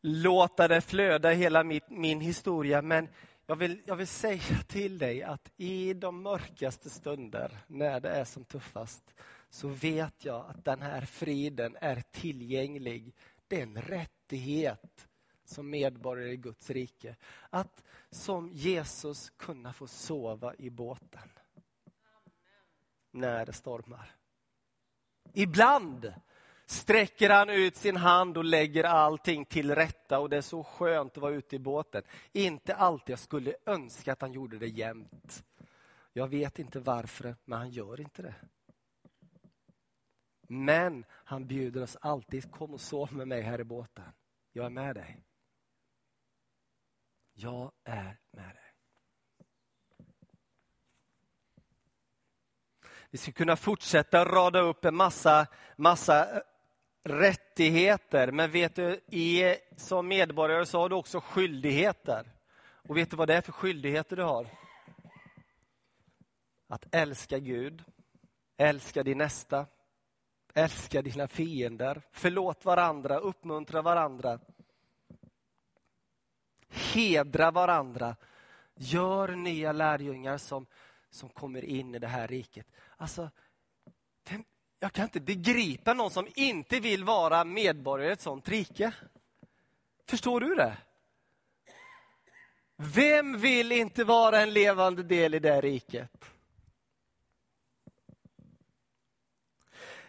låta 0.00 0.68
det 0.68 0.80
flöda 0.80 1.30
hela 1.30 1.64
mitt, 1.64 1.90
min 1.90 2.20
historia, 2.20 2.82
men 2.82 3.08
jag 3.46 3.56
vill, 3.56 3.82
jag 3.84 3.96
vill 3.96 4.06
säga 4.06 4.62
till 4.68 4.98
dig 4.98 5.22
att 5.22 5.52
i 5.56 5.94
de 5.94 6.22
mörkaste 6.22 6.90
stunder, 6.90 7.58
när 7.66 8.00
det 8.00 8.08
är 8.08 8.24
som 8.24 8.44
tuffast, 8.44 9.14
så 9.50 9.68
vet 9.68 10.24
jag 10.24 10.50
att 10.50 10.64
den 10.64 10.82
här 10.82 11.00
friden 11.00 11.76
är 11.80 12.02
tillgänglig. 12.10 13.14
Det 13.48 13.58
är 13.58 13.62
en 13.62 13.82
rättighet 13.82 15.08
som 15.44 15.70
medborgare 15.70 16.32
i 16.32 16.36
Guds 16.36 16.70
rike. 16.70 17.16
Att 17.50 17.84
som 18.10 18.52
Jesus 18.52 19.30
kunna 19.30 19.72
få 19.72 19.86
sova 19.86 20.54
i 20.58 20.70
båten. 20.70 21.28
När 23.10 23.46
det 23.46 23.52
stormar. 23.52 24.14
Ibland 25.32 26.12
sträcker 26.70 27.30
han 27.30 27.50
ut 27.50 27.76
sin 27.76 27.96
hand 27.96 28.36
och 28.36 28.44
lägger 28.44 28.84
allting 28.84 29.44
till 29.44 29.74
rätta 29.74 30.18
och 30.18 30.30
det 30.30 30.36
är 30.36 30.42
så 30.42 30.64
skönt 30.64 31.12
att 31.12 31.22
vara 31.22 31.32
ute 31.32 31.56
i 31.56 31.58
båten. 31.58 32.02
Inte 32.32 32.74
alltid, 32.74 33.12
jag 33.12 33.18
skulle 33.18 33.54
önska 33.66 34.12
att 34.12 34.20
han 34.20 34.32
gjorde 34.32 34.58
det 34.58 34.68
jämt. 34.68 35.44
Jag 36.12 36.28
vet 36.28 36.58
inte 36.58 36.80
varför, 36.80 37.36
men 37.44 37.58
han 37.58 37.70
gör 37.70 38.00
inte 38.00 38.22
det. 38.22 38.34
Men 40.40 41.04
han 41.10 41.46
bjuder 41.46 41.82
oss 41.82 41.96
alltid, 42.00 42.50
kom 42.52 42.74
och 42.74 42.80
sov 42.80 43.14
med 43.14 43.28
mig 43.28 43.42
här 43.42 43.60
i 43.60 43.64
båten. 43.64 44.04
Jag 44.52 44.66
är 44.66 44.70
med 44.70 44.96
dig. 44.96 45.24
Jag 47.32 47.72
är 47.84 48.18
med 48.30 48.54
dig. 48.54 48.74
Vi 53.10 53.18
skulle 53.18 53.32
kunna 53.32 53.56
fortsätta 53.56 54.24
rada 54.24 54.60
upp 54.60 54.84
en 54.84 54.96
massa, 54.96 55.46
massa 55.76 56.42
rättigheter, 57.04 58.32
men 58.32 58.50
vet 58.50 58.76
du, 58.76 59.00
i, 59.06 59.56
som 59.76 60.08
medborgare 60.08 60.66
så 60.66 60.78
har 60.78 60.88
du 60.88 60.96
också 60.96 61.20
skyldigheter. 61.20 62.32
Och 62.88 62.96
vet 62.96 63.10
du 63.10 63.16
vad 63.16 63.28
det 63.28 63.34
är 63.34 63.40
för 63.40 63.52
skyldigheter 63.52 64.16
du 64.16 64.22
har? 64.22 64.46
Att 66.68 66.94
älska 66.94 67.38
Gud, 67.38 67.84
älska 68.56 69.02
din 69.02 69.18
nästa, 69.18 69.66
älska 70.54 71.02
dina 71.02 71.28
fiender, 71.28 72.02
förlåt 72.10 72.64
varandra, 72.64 73.18
uppmuntra 73.18 73.82
varandra. 73.82 74.40
Hedra 76.68 77.50
varandra. 77.50 78.16
Gör 78.74 79.28
nya 79.28 79.72
lärjungar 79.72 80.38
som, 80.38 80.66
som 81.10 81.28
kommer 81.28 81.64
in 81.64 81.94
i 81.94 81.98
det 81.98 82.06
här 82.06 82.28
riket. 82.28 82.66
Alltså, 82.96 83.30
jag 84.80 84.92
kan 84.92 85.04
inte 85.04 85.20
begripa 85.20 85.94
någon 85.94 86.10
som 86.10 86.28
inte 86.34 86.80
vill 86.80 87.04
vara 87.04 87.44
medborgare 87.44 88.10
i 88.10 88.12
ett 88.12 88.20
sånt 88.20 88.48
rike. 88.48 88.92
Förstår 90.06 90.40
du 90.40 90.54
det? 90.54 90.76
Vem 92.76 93.40
vill 93.40 93.72
inte 93.72 94.04
vara 94.04 94.40
en 94.40 94.52
levande 94.52 95.02
del 95.02 95.34
i 95.34 95.38
det 95.38 95.60
riket? 95.60 96.30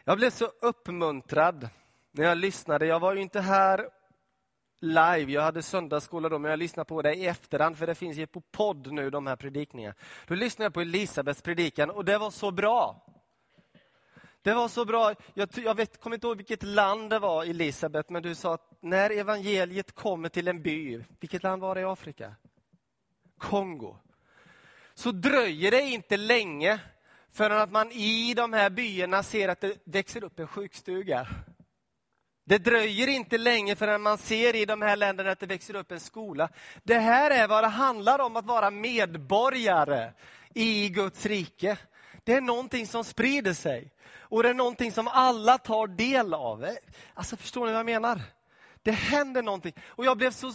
Jag 0.04 0.18
blev 0.18 0.30
så 0.30 0.46
uppmuntrad 0.46 1.70
när 2.12 2.26
jag 2.26 2.38
lyssnade. 2.38 2.86
Jag 2.86 3.00
var 3.00 3.16
ju 3.16 3.22
inte 3.22 3.42
här 3.42 3.90
live, 4.80 5.32
jag 5.32 5.42
hade 5.42 5.64
söndagsskola 5.64 6.30
då, 6.30 6.40
men 6.40 6.50
jag 6.52 6.60
lyssnade 6.60 6.88
på 6.88 7.02
det 7.02 7.14
i 7.14 7.26
efterhand, 7.26 7.78
för 7.78 7.88
det 7.88 7.96
finns 7.96 8.18
ju 8.18 8.28
på 8.28 8.42
podd 8.42 8.92
nu, 8.92 9.10
de 9.10 9.28
här 9.28 9.36
predikningarna. 9.36 9.96
Då 10.28 10.36
lyssnade 10.36 10.66
jag 10.66 10.74
på 10.74 10.82
Elisabets 10.82 11.42
predikan 11.42 11.90
och 11.90 12.06
det 12.06 12.18
var 12.18 12.32
så 12.32 12.52
bra. 12.52 13.11
Det 14.44 14.54
var 14.54 14.68
så 14.68 14.86
bra. 14.86 15.14
Jag, 15.34 15.50
jag 15.56 15.76
vet, 15.76 16.02
kommer 16.02 16.16
inte 16.16 16.28
ihåg 16.28 16.38
vilket 16.38 16.64
land 16.64 17.10
det 17.10 17.20
var, 17.20 17.44
Elisabet, 17.44 18.10
men 18.10 18.24
du 18.24 18.36
sa 18.36 18.54
att 18.54 18.72
när 18.80 19.10
evangeliet 19.10 19.92
kommer 19.92 20.30
till 20.30 20.48
en 20.48 20.62
by, 20.62 21.04
vilket 21.20 21.44
land 21.44 21.62
var 21.62 21.76
det 21.76 21.82
i 21.82 21.84
Afrika? 21.84 22.36
Kongo. 23.38 23.98
Så 24.94 25.12
dröjer 25.12 25.72
det 25.72 25.82
inte 25.82 26.18
länge 26.18 26.80
förrän 27.32 27.62
att 27.62 27.72
man 27.72 27.92
i 27.92 28.34
de 28.34 28.54
här 28.54 28.70
byarna 28.70 29.24
ser 29.24 29.50
att 29.50 29.62
det 29.62 29.78
växer 29.84 30.24
upp 30.24 30.40
en 30.40 30.48
sjukstuga. 30.48 31.28
Det 32.46 32.58
dröjer 32.58 33.08
inte 33.08 33.38
länge 33.38 33.76
förrän 33.76 34.02
man 34.02 34.18
ser 34.18 34.56
i 34.56 34.66
de 34.66 34.82
här 34.82 34.96
länderna 34.96 35.32
att 35.32 35.40
det 35.40 35.46
växer 35.46 35.76
upp 35.76 35.92
en 35.92 36.00
skola. 36.00 36.50
Det 36.84 37.00
här 37.00 37.32
är 37.32 37.48
vad 37.48 37.64
det 37.64 37.68
handlar 37.68 38.20
om 38.20 38.36
att 38.36 38.46
vara 38.46 38.72
medborgare 38.72 40.12
i 40.54 40.90
Guds 40.90 41.26
rike. 41.26 41.78
Det 42.24 42.34
är 42.34 42.42
någonting 42.42 42.88
som 42.88 43.04
sprider 43.04 43.54
sig. 43.54 43.92
Och 44.32 44.44
det 44.44 44.50
är 44.50 44.54
någonting 44.54 44.92
som 44.92 45.08
alla 45.08 45.58
tar 45.58 45.88
del 45.88 46.34
av. 46.34 46.68
Alltså 47.14 47.38
förstår 47.38 47.66
ni 47.66 47.72
vad 47.72 47.80
jag 47.80 47.86
menar? 47.86 48.22
Det 48.82 48.92
händer 48.92 49.42
någonting. 49.42 49.74
Och 49.86 50.06
jag 50.06 50.18
blev 50.18 50.32
så 50.32 50.52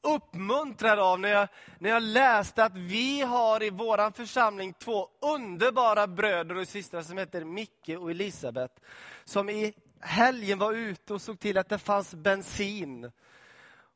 uppmuntrad 0.00 0.98
av 0.98 1.20
när 1.20 1.28
jag, 1.28 1.48
när 1.78 1.90
jag 1.90 2.02
läste 2.02 2.64
att 2.64 2.76
vi 2.76 3.20
har 3.20 3.62
i 3.62 3.70
vår 3.70 4.10
församling 4.10 4.72
två 4.72 5.08
underbara 5.20 6.06
bröder 6.06 6.56
och 6.56 6.68
systrar 6.68 7.02
som 7.02 7.18
heter 7.18 7.44
Micke 7.44 7.88
och 7.88 8.10
Elisabet. 8.10 8.80
Som 9.24 9.50
i 9.50 9.74
helgen 10.00 10.58
var 10.58 10.72
ute 10.72 11.14
och 11.14 11.22
såg 11.22 11.38
till 11.38 11.58
att 11.58 11.68
det 11.68 11.78
fanns 11.78 12.14
bensin 12.14 13.12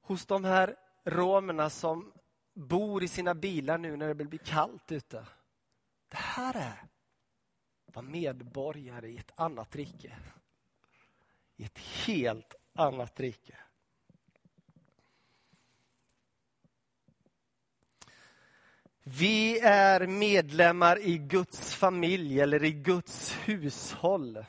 hos 0.02 0.26
de 0.26 0.44
här 0.44 0.76
romerna 1.04 1.70
som 1.70 2.12
bor 2.54 3.02
i 3.02 3.08
sina 3.08 3.34
bilar 3.34 3.78
nu 3.78 3.96
när 3.96 4.14
det 4.14 4.14
blir 4.14 4.38
kallt 4.38 4.92
ute. 4.92 5.24
Det 6.08 6.16
här 6.16 6.56
är 6.56 6.84
var 7.94 8.02
medborgare 8.02 9.08
i 9.08 9.18
ett 9.18 9.32
annat 9.34 9.76
rike. 9.76 10.16
I 11.56 11.64
ett 11.64 11.78
helt 11.78 12.54
annat 12.74 13.20
rike. 13.20 13.56
Vi 19.02 19.58
är 19.58 20.06
medlemmar 20.06 20.98
i 20.98 21.18
Guds 21.18 21.74
familj 21.74 22.40
eller 22.40 22.64
i 22.64 22.72
Guds 22.72 23.36
hushåll. 23.44 24.44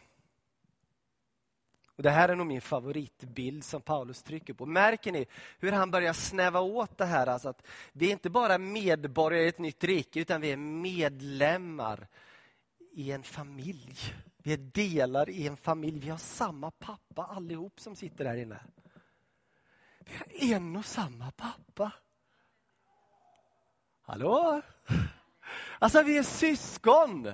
Och 1.95 2.03
Det 2.03 2.09
här 2.09 2.29
är 2.29 2.35
nog 2.35 2.47
min 2.47 2.61
favoritbild 2.61 3.63
som 3.63 3.81
Paulus 3.81 4.23
trycker 4.23 4.53
på. 4.53 4.65
Märker 4.65 5.11
ni 5.11 5.27
hur 5.59 5.71
han 5.71 5.91
börjar 5.91 6.13
snäva 6.13 6.59
åt 6.59 6.97
det 6.97 7.05
här? 7.05 7.27
Alltså 7.27 7.49
att 7.49 7.67
vi 7.93 8.07
är 8.07 8.11
inte 8.11 8.29
bara 8.29 8.57
medborgare 8.57 9.43
i 9.43 9.47
ett 9.47 9.59
nytt 9.59 9.83
rike, 9.83 10.19
utan 10.19 10.41
vi 10.41 10.51
är 10.51 10.57
medlemmar 10.57 12.07
i 12.91 13.11
en 13.11 13.23
familj. 13.23 14.15
Vi 14.37 14.53
är 14.53 14.57
delar 14.57 15.29
i 15.29 15.47
en 15.47 15.57
familj. 15.57 15.99
Vi 15.99 16.09
har 16.09 16.17
samma 16.17 16.71
pappa 16.71 17.23
allihop 17.23 17.79
som 17.79 17.95
sitter 17.95 18.23
där 18.23 18.35
inne. 18.35 18.59
Vi 19.99 20.17
har 20.17 20.55
en 20.55 20.75
och 20.75 20.85
samma 20.85 21.31
pappa. 21.31 21.91
Hallå? 24.01 24.61
Alltså 25.79 26.03
vi 26.03 26.17
är 26.17 26.23
syskon. 26.23 27.33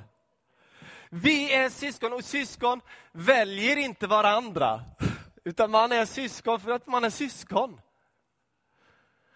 Vi 1.10 1.54
är 1.54 1.70
syskon 1.70 2.14
och 2.14 2.24
syskon 2.24 2.82
väljer 3.12 3.78
inte 3.78 4.08
varandra. 4.08 4.82
Utan 5.44 5.72
man 5.72 5.92
är 5.92 6.06
syskon 6.06 6.60
för 6.60 6.72
att 6.72 6.88
man 6.88 7.04
är 7.04 7.10
syskon. 7.10 7.82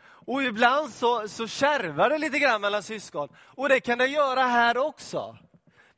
Och 0.03 0.43
ibland 0.43 0.93
så, 0.93 1.27
så 1.27 1.47
kärvar 1.47 2.09
det 2.09 2.17
lite 2.17 2.39
grann 2.39 2.61
mellan 2.61 2.83
syskon. 2.83 3.29
Och 3.37 3.69
det 3.69 3.79
kan 3.79 3.97
det 3.97 4.07
göra 4.07 4.41
här 4.41 4.77
också. 4.77 5.37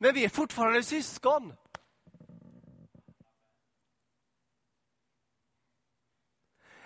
Men 0.04 0.14
vi 0.14 0.24
är 0.24 0.28
fortfarande 0.28 0.82
syskon. 0.82 1.52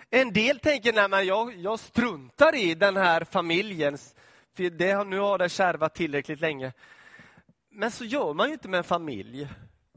En 0.09 0.33
del 0.33 0.59
tänker, 0.59 1.09
nej 1.09 1.25
jag, 1.25 1.55
jag 1.55 1.79
struntar 1.79 2.55
i 2.55 2.75
den 2.75 2.97
här 2.97 3.23
familjens, 3.23 4.15
för 4.53 4.69
det, 4.69 5.03
nu 5.03 5.19
har 5.19 5.37
det 5.37 5.49
kärvat 5.49 5.95
tillräckligt 5.95 6.39
länge. 6.39 6.73
Men 7.69 7.91
så 7.91 8.05
gör 8.05 8.33
man 8.33 8.47
ju 8.47 8.53
inte 8.53 8.69
med 8.69 8.77
en 8.77 8.83
familj. 8.83 9.49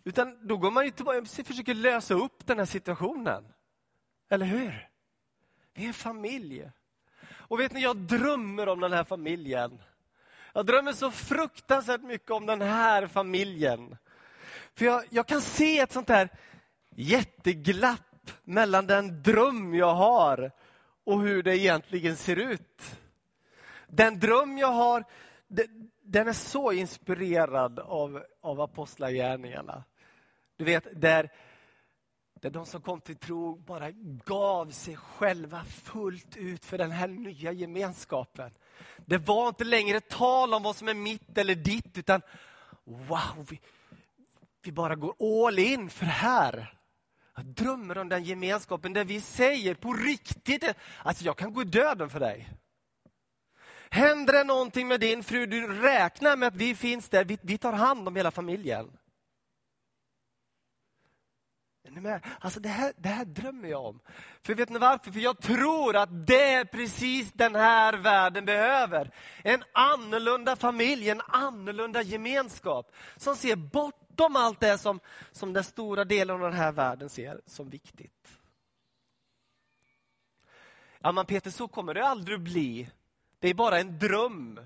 Utan 0.05 0.47
då 0.47 0.57
går 0.57 0.71
man 0.71 0.85
ju 0.85 0.91
tillbaka 0.91 1.19
och 1.19 1.29
försöker 1.47 1.75
lösa 1.75 2.15
upp 2.15 2.47
den 2.47 2.59
här 2.59 2.67
situationen. 2.67 3.45
Eller 4.31 4.47
hur? 4.47 4.89
Vi 5.75 5.85
är 5.85 5.89
en 5.89 5.95
familj. 5.95 6.71
Och 7.31 7.61
vet 7.61 7.73
ni, 7.73 7.83
jag 7.83 7.97
drömmer 7.97 8.69
om 8.69 8.81
den 8.81 8.93
här 8.93 9.05
familjen. 9.05 9.81
Jag 10.55 10.67
drömmer 10.67 10.93
så 10.93 11.11
fruktansvärt 11.11 12.03
mycket 12.03 12.31
om 12.31 12.47
den 12.47 12.61
här 12.61 13.07
familjen. 13.07 13.97
För 14.75 14.85
jag, 14.85 15.05
jag 15.11 15.27
kan 15.27 15.41
se 15.41 15.79
ett 15.79 15.93
sånt 15.93 16.09
här 16.09 16.29
jätteglapp 16.91 18.31
mellan 18.45 18.87
den 18.87 19.23
dröm 19.23 19.75
jag 19.75 19.95
har 19.95 20.53
och 21.05 21.21
hur 21.21 21.43
det 21.43 21.59
egentligen 21.59 22.17
ser 22.17 22.37
ut. 22.37 22.97
Den 23.89 24.19
dröm 24.19 24.59
jag 24.59 24.73
har, 24.73 25.05
den 26.03 26.29
är 26.29 26.33
så 26.33 26.73
inspirerad 26.73 27.79
av, 27.79 28.25
av 28.41 28.61
apostlagärningarna. 28.61 29.85
Du 30.57 30.65
vet, 30.65 31.01
där, 31.01 31.33
där 32.41 32.51
de 32.51 32.67
som 32.67 32.81
kom 32.81 33.01
till 33.01 33.17
tro 33.17 33.57
bara 33.57 33.91
gav 34.25 34.71
sig 34.71 34.97
själva 34.97 35.65
fullt 35.65 36.37
ut 36.37 36.65
för 36.65 36.79
den 36.79 36.91
här 36.91 37.09
nya 37.09 37.53
gemenskapen. 37.53 38.51
Det 39.07 39.19
var 39.19 39.49
inte 39.49 39.65
längre 39.65 40.01
tal 40.01 40.55
om 40.55 40.63
vad 40.63 40.77
som 40.77 40.89
är 40.89 40.95
mitt 40.95 41.39
eller 41.39 41.55
ditt, 41.55 41.99
utan 41.99 42.23
wow, 42.85 43.47
vi, 43.51 43.61
vi 44.63 44.73
bara 44.73 44.95
går 44.95 45.47
all 45.47 45.59
in 45.59 45.91
för 45.91 46.05
det 46.05 46.13
här. 46.13 46.79
Jag 47.37 47.45
drömmer 47.45 47.99
om 47.99 48.09
den 48.09 48.25
gemenskapen 48.25 48.93
där 48.93 49.05
vi 49.05 49.21
säger 49.21 49.75
på 49.75 49.93
riktigt, 49.93 50.65
alltså 51.03 51.25
jag 51.25 51.37
kan 51.37 51.53
gå 51.53 51.63
i 51.63 51.65
döden 51.65 52.11
för 52.11 52.21
dig. 52.21 52.49
Händer 53.91 54.33
det 54.33 54.45
någonting 54.45 54.89
med 54.89 55.01
din 55.01 55.23
fru, 55.23 55.47
du 55.47 55.81
räknar 55.83 56.37
med 56.37 56.47
att 56.47 56.57
vi 56.57 56.75
finns 56.75 57.09
där, 57.09 57.25
vi, 57.25 57.39
vi 57.43 57.59
tar 57.59 57.73
hand 57.73 58.09
om 58.09 58.17
hela 58.17 58.31
familjen. 58.31 58.91
Alltså 62.41 62.61
det 62.61 62.69
här, 62.69 62.93
det 62.97 63.09
här 63.09 63.25
drömmer 63.25 63.69
jag 63.69 63.85
om. 63.85 64.01
För 64.43 64.55
vet 64.55 64.69
ni 64.69 64.79
varför? 64.79 65.13
För 65.13 65.21
jag 65.21 65.41
tror 65.41 65.97
att 65.97 66.27
det 66.27 66.53
är 66.53 66.65
precis 66.65 67.33
den 67.33 67.55
här 67.55 67.95
världen 67.95 68.45
behöver. 68.45 69.11
En 69.45 69.65
annorlunda 69.73 70.57
familj, 70.57 71.11
en 71.11 71.21
annorlunda 71.27 72.03
gemenskap. 72.03 72.93
Som 73.17 73.37
ser 73.37 73.57
bortom 73.57 74.37
allt 74.37 74.61
det 74.61 74.79
som, 74.79 75.01
som 75.33 75.53
den 75.53 75.65
stora 75.65 76.05
delen 76.05 76.37
av 76.37 76.41
den 76.41 76.53
här 76.53 76.73
världen 76.73 77.09
ser 77.09 77.41
som 77.47 77.71
viktigt. 77.71 78.39
Ja, 81.01 81.13
men 81.13 81.27
Peter, 81.27 81.51
så 81.51 81.69
kommer 81.69 81.95
det 81.95 82.07
aldrig 82.07 82.35
att 82.35 82.41
bli. 82.41 82.91
Det 83.39 83.49
är 83.49 83.55
bara 83.55 83.79
en 83.79 83.99
dröm. 83.99 84.61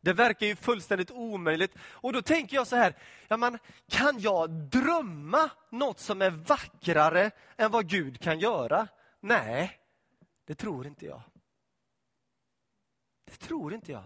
Det 0.00 0.12
verkar 0.12 0.46
ju 0.46 0.56
fullständigt 0.56 1.10
omöjligt. 1.10 1.74
Och 1.82 2.12
då 2.12 2.22
tänker 2.22 2.56
jag 2.56 2.66
så 2.66 2.76
här, 2.76 2.94
ja, 3.28 3.36
man, 3.36 3.58
kan 3.88 4.20
jag 4.20 4.50
drömma 4.50 5.50
något 5.70 6.00
som 6.00 6.22
är 6.22 6.30
vackrare 6.30 7.30
än 7.56 7.70
vad 7.70 7.88
Gud 7.88 8.20
kan 8.20 8.40
göra? 8.40 8.88
Nej, 9.20 9.78
det 10.46 10.54
tror 10.54 10.86
inte 10.86 11.06
jag. 11.06 11.22
Det 13.24 13.36
tror 13.36 13.74
inte 13.74 13.92
jag. 13.92 14.04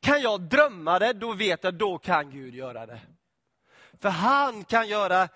Kan 0.00 0.20
jag 0.20 0.40
drömma 0.40 0.98
det, 0.98 1.12
då 1.12 1.32
vet 1.32 1.64
jag, 1.64 1.74
då 1.74 1.98
kan 1.98 2.30
Gud 2.30 2.54
göra 2.54 2.86
det. 2.86 3.00
För 3.98 4.08
han 4.08 4.64
kan 4.64 4.88
göra 4.88 5.28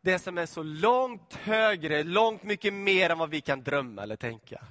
det 0.00 0.18
som 0.18 0.38
är 0.38 0.46
så 0.46 0.62
långt 0.62 1.34
högre, 1.34 2.02
långt 2.02 2.42
mycket 2.42 2.74
mer 2.74 3.10
än 3.10 3.18
vad 3.18 3.30
vi 3.30 3.40
kan 3.40 3.62
drömma 3.62 4.02
eller 4.02 4.16
tänka. 4.16 4.64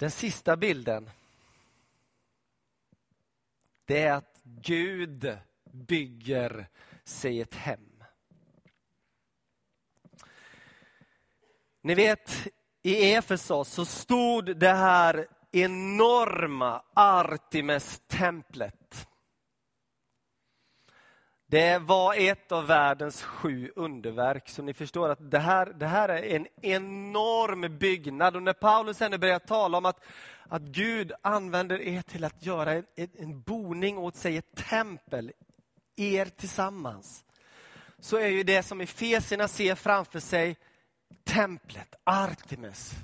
Den 0.00 0.10
sista 0.10 0.56
bilden. 0.56 1.10
Det 3.84 4.02
är 4.02 4.12
att 4.12 4.40
Gud 4.42 5.38
bygger 5.72 6.66
sig 7.04 7.40
ett 7.40 7.54
hem. 7.54 8.04
Ni 11.80 11.94
vet, 11.94 12.46
i 12.82 13.12
Efesos 13.12 13.68
så 13.68 13.84
stod 13.84 14.56
det 14.56 14.72
här 14.72 15.26
enorma 15.52 16.82
Artemis-templet. 16.94 19.08
Det 21.50 21.78
var 21.78 22.14
ett 22.14 22.52
av 22.52 22.66
världens 22.66 23.22
sju 23.22 23.72
underverk. 23.76 24.48
Så 24.48 24.62
ni 24.62 24.74
förstår 24.74 25.08
att 25.08 25.30
det 25.30 25.38
här, 25.38 25.66
det 25.66 25.86
här 25.86 26.08
är 26.08 26.36
en 26.36 26.46
enorm 26.62 27.78
byggnad. 27.78 28.36
Och 28.36 28.42
när 28.42 28.52
Paulus 28.52 29.02
ännu 29.02 29.18
börjar 29.18 29.38
tala 29.38 29.78
om 29.78 29.86
att, 29.86 30.00
att 30.48 30.62
Gud 30.62 31.12
använder 31.22 31.80
er 31.80 32.02
till 32.02 32.24
att 32.24 32.46
göra 32.46 32.72
en, 32.72 32.84
en 32.94 33.42
boning 33.42 33.98
åt 33.98 34.16
sig, 34.16 34.36
ett 34.36 34.56
tempel, 34.70 35.32
er 35.96 36.26
tillsammans. 36.26 37.24
Så 37.98 38.16
är 38.16 38.28
ju 38.28 38.42
det 38.42 38.62
som 38.62 38.80
Efesierna 38.80 39.48
ser 39.48 39.74
framför 39.74 40.20
sig 40.20 40.56
templet, 41.24 41.94
Artemis. 42.04 42.94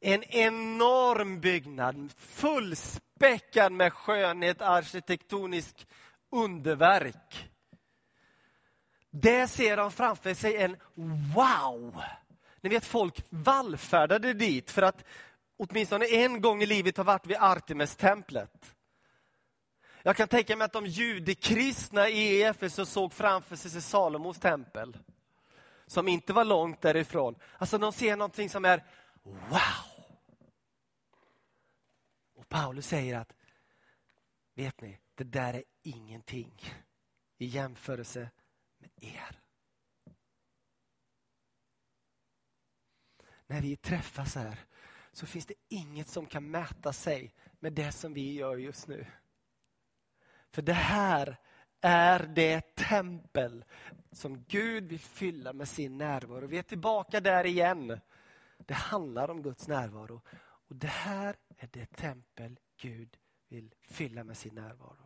En 0.00 0.24
enorm 0.24 1.40
byggnad, 1.40 2.12
fullspäckad 2.16 3.72
med 3.72 3.92
skönhet, 3.92 4.62
arkitektonisk 4.62 5.86
underverk. 6.36 7.50
Där 9.10 9.46
ser 9.46 9.76
de 9.76 9.92
framför 9.92 10.34
sig 10.34 10.56
en 10.56 10.76
wow. 11.34 12.02
Ni 12.60 12.68
vet 12.68 12.84
folk 12.84 13.24
vallfärdade 13.28 14.32
dit 14.32 14.70
för 14.70 14.82
att 14.82 15.04
åtminstone 15.56 16.06
en 16.06 16.40
gång 16.40 16.62
i 16.62 16.66
livet 16.66 16.96
ha 16.96 17.04
varit 17.04 17.26
vid 17.26 17.36
Artemis-templet. 17.36 18.74
Jag 20.02 20.16
kan 20.16 20.28
tänka 20.28 20.56
mig 20.56 20.64
att 20.64 20.72
de 20.72 20.86
judekristna 20.86 22.08
i 22.08 22.42
Efesus 22.42 22.90
såg 22.90 23.12
framför 23.12 23.56
sig 23.56 23.82
Salomos 23.82 24.38
tempel. 24.38 24.96
Som 25.86 26.08
inte 26.08 26.32
var 26.32 26.44
långt 26.44 26.80
därifrån. 26.80 27.34
Alltså 27.58 27.78
de 27.78 27.92
ser 27.92 28.16
någonting 28.16 28.50
som 28.50 28.64
är 28.64 28.84
wow. 29.22 29.60
Och 32.36 32.48
Paulus 32.48 32.86
säger 32.86 33.18
att, 33.18 33.32
vet 34.54 34.80
ni, 34.80 34.98
det 35.16 35.24
där 35.24 35.54
är 35.54 35.64
ingenting 35.82 36.60
i 37.38 37.46
jämförelse 37.46 38.30
med 38.78 38.90
er. 38.96 39.40
När 43.46 43.60
vi 43.60 43.76
träffas 43.76 44.34
här 44.34 44.58
så 45.12 45.26
finns 45.26 45.46
det 45.46 45.54
inget 45.68 46.08
som 46.08 46.26
kan 46.26 46.50
mäta 46.50 46.92
sig 46.92 47.34
med 47.60 47.72
det 47.72 47.92
som 47.92 48.14
vi 48.14 48.34
gör 48.34 48.56
just 48.56 48.88
nu. 48.88 49.06
För 50.50 50.62
det 50.62 50.72
här 50.72 51.36
är 51.80 52.26
det 52.26 52.74
tempel 52.74 53.64
som 54.12 54.44
Gud 54.44 54.84
vill 54.84 55.00
fylla 55.00 55.52
med 55.52 55.68
sin 55.68 55.98
närvaro. 55.98 56.46
Vi 56.46 56.58
är 56.58 56.62
tillbaka 56.62 57.20
där 57.20 57.46
igen. 57.46 58.00
Det 58.58 58.74
handlar 58.74 59.30
om 59.30 59.42
Guds 59.42 59.68
närvaro. 59.68 60.22
Och 60.68 60.76
Det 60.76 60.86
här 60.86 61.36
är 61.56 61.68
det 61.72 61.86
tempel 61.86 62.58
Gud 62.76 63.16
vill 63.48 63.74
fylla 63.82 64.24
med 64.24 64.36
sin 64.36 64.54
närvaro. 64.54 65.05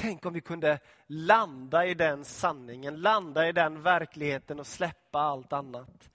Tänk 0.00 0.26
om 0.26 0.32
vi 0.32 0.40
kunde 0.40 0.78
landa 1.06 1.86
i 1.86 1.94
den 1.94 2.24
sanningen, 2.24 3.00
landa 3.00 3.48
i 3.48 3.52
den 3.52 3.82
verkligheten 3.82 4.60
och 4.60 4.66
släppa 4.66 5.18
allt 5.18 5.52
annat. 5.52 6.08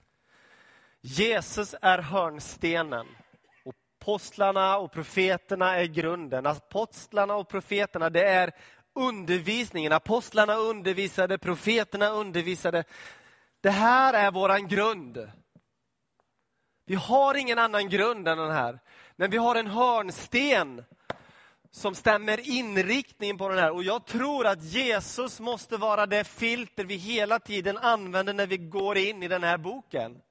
Jesus 1.01 1.75
är 1.81 1.97
hörnstenen. 1.97 3.07
Apostlarna 4.01 4.77
och 4.77 4.91
profeterna 4.91 5.75
är 5.75 5.85
grunden. 5.85 6.45
Apostlarna 6.45 7.35
och 7.35 7.49
profeterna 7.49 8.09
det 8.09 8.23
är 8.23 8.51
undervisningen. 8.93 9.91
Apostlarna 9.91 10.55
undervisade, 10.55 11.37
profeterna 11.37 12.09
undervisade. 12.09 12.83
Det 13.61 13.69
här 13.69 14.13
är 14.13 14.31
våran 14.31 14.67
grund. 14.67 15.31
Vi 16.85 16.95
har 16.95 17.35
ingen 17.35 17.59
annan 17.59 17.89
grund 17.89 18.27
än 18.27 18.37
den 18.37 18.51
här. 18.51 18.79
Men 19.15 19.31
vi 19.31 19.37
har 19.37 19.55
en 19.55 19.67
hörnsten 19.67 20.83
som 21.75 21.95
stämmer 21.95 22.49
inriktningen 22.49 23.37
på 23.37 23.49
den 23.49 23.57
här. 23.57 23.71
Och 23.71 23.83
jag 23.83 24.05
tror 24.05 24.47
att 24.47 24.63
Jesus 24.63 25.39
måste 25.39 25.77
vara 25.77 26.05
det 26.05 26.23
filter 26.23 26.85
vi 26.85 26.95
hela 26.95 27.39
tiden 27.39 27.77
använder 27.77 28.33
när 28.33 28.47
vi 28.47 28.57
går 28.57 28.97
in 28.97 29.23
i 29.23 29.27
den 29.27 29.43
här 29.43 29.57
boken. 29.57 30.21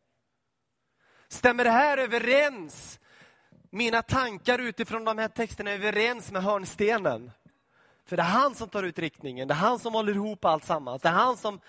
Stämmer 1.28 1.64
det 1.64 1.70
här 1.70 1.98
överens? 1.98 3.00
Mina 3.70 4.02
tankar 4.02 4.58
utifrån 4.58 5.04
de 5.04 5.18
här 5.18 5.28
texterna 5.28 5.70
är 5.70 5.74
överens 5.74 6.32
med 6.32 6.42
hörnstenen. 6.42 7.30
För 8.06 8.16
det 8.16 8.22
är 8.22 8.26
han 8.26 8.54
som 8.54 8.68
tar 8.68 8.82
ut 8.82 8.98
riktningen, 8.98 9.48
det 9.48 9.54
är 9.54 9.58
han 9.58 9.78
som 9.78 9.94
håller 9.94 10.12
ihop 10.12 10.44
allt 10.44 10.64
sammans. 10.64 11.02
Det 11.02 11.08
är 11.08 11.12
han 11.12 11.36
som 11.36 11.60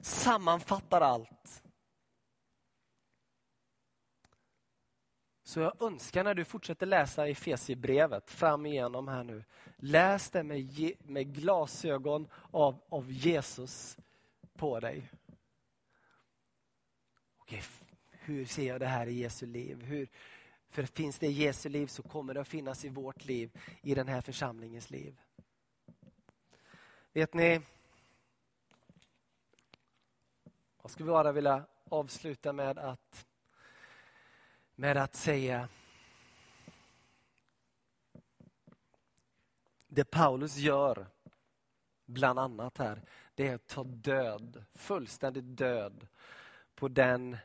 sammanfattar 0.00 1.00
allt. 1.00 1.61
Så 5.52 5.60
jag 5.60 5.82
önskar 5.82 6.24
när 6.24 6.34
du 6.34 6.44
fortsätter 6.44 6.86
läsa 6.86 7.28
Efesierbrevet 7.28 8.30
fram 8.30 8.66
igenom 8.66 9.08
här 9.08 9.24
nu. 9.24 9.44
Läs 9.76 10.30
det 10.30 10.42
med, 10.42 10.92
med 10.98 11.34
glasögon 11.34 12.28
av, 12.50 12.82
av 12.88 13.12
Jesus 13.12 13.98
på 14.54 14.80
dig. 14.80 15.10
Okej, 17.38 17.62
hur 18.10 18.44
ser 18.44 18.68
jag 18.68 18.80
det 18.80 18.86
här 18.86 19.06
i 19.06 19.12
Jesu 19.12 19.46
liv? 19.46 19.82
Hur, 19.82 20.08
för 20.68 20.82
finns 20.82 21.18
det 21.18 21.26
i 21.26 21.32
Jesu 21.32 21.68
liv 21.68 21.86
så 21.86 22.02
kommer 22.02 22.34
det 22.34 22.40
att 22.40 22.48
finnas 22.48 22.84
i 22.84 22.88
vårt 22.88 23.24
liv, 23.24 23.58
i 23.82 23.94
den 23.94 24.08
här 24.08 24.20
församlingens 24.20 24.90
liv. 24.90 25.20
Vet 27.12 27.34
ni, 27.34 27.60
jag 30.82 30.90
skulle 30.90 31.08
bara 31.08 31.32
vilja 31.32 31.64
avsluta 31.88 32.52
med 32.52 32.78
att, 32.78 33.26
med 34.74 34.96
att 34.96 35.14
säga 35.14 35.68
Det 39.94 40.04
Paulus 40.04 40.56
gör, 40.56 41.06
bland 42.04 42.38
annat 42.38 42.78
här, 42.78 43.02
det 43.34 43.48
är 43.48 43.54
att 43.54 43.66
ta 43.66 43.84
död, 43.84 44.64
fullständigt 44.74 45.56
död 45.56 46.06
på 46.74 46.88
den 46.88 47.36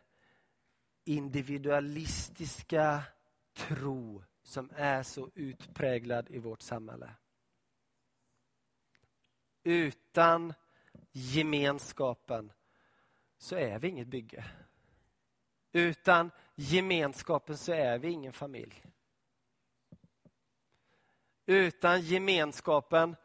individualistiska 1.04 3.04
tro 3.54 4.24
som 4.44 4.70
är 4.76 5.04
så 5.04 5.30
utpräglad 5.36 6.30
i 6.30 6.40
vårt 6.40 6.62
samhälle. 6.62 7.14
Utan 9.64 10.54
gemenskapen 11.12 12.52
så 13.38 13.56
är 13.56 13.80
vi 13.80 13.88
inget 13.88 14.08
bygge. 14.08 14.46
Utan 15.78 16.32
gemenskapen 16.56 17.58
så 17.58 17.74
är 17.74 17.98
vi 17.98 18.10
ingen 18.10 18.34
familj. 18.34 18.84
Utan 21.46 22.02
gemenskapen, 22.02 23.16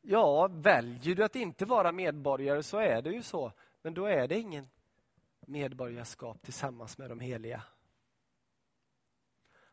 ja, 0.00 0.48
väljer 0.48 1.14
du 1.14 1.24
att 1.24 1.36
inte 1.36 1.64
vara 1.64 1.92
medborgare 1.92 2.62
så 2.62 2.78
är 2.78 3.02
det 3.02 3.10
ju 3.10 3.22
så. 3.22 3.52
Men 3.82 3.94
då 3.94 4.06
är 4.06 4.28
det 4.28 4.38
ingen 4.38 4.68
medborgarskap 5.40 6.42
tillsammans 6.42 6.98
med 6.98 7.10
de 7.10 7.20
heliga. 7.20 7.62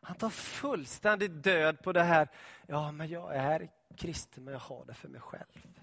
Han 0.00 0.16
tar 0.16 0.30
fullständigt 0.30 1.42
död 1.42 1.82
på 1.82 1.92
det 1.92 2.02
här, 2.02 2.28
ja 2.66 2.92
men 2.92 3.08
jag 3.08 3.36
är 3.36 3.70
kristen 3.96 4.44
men 4.44 4.52
jag 4.52 4.60
har 4.60 4.84
det 4.84 4.94
för 4.94 5.08
mig 5.08 5.20
själv. 5.20 5.80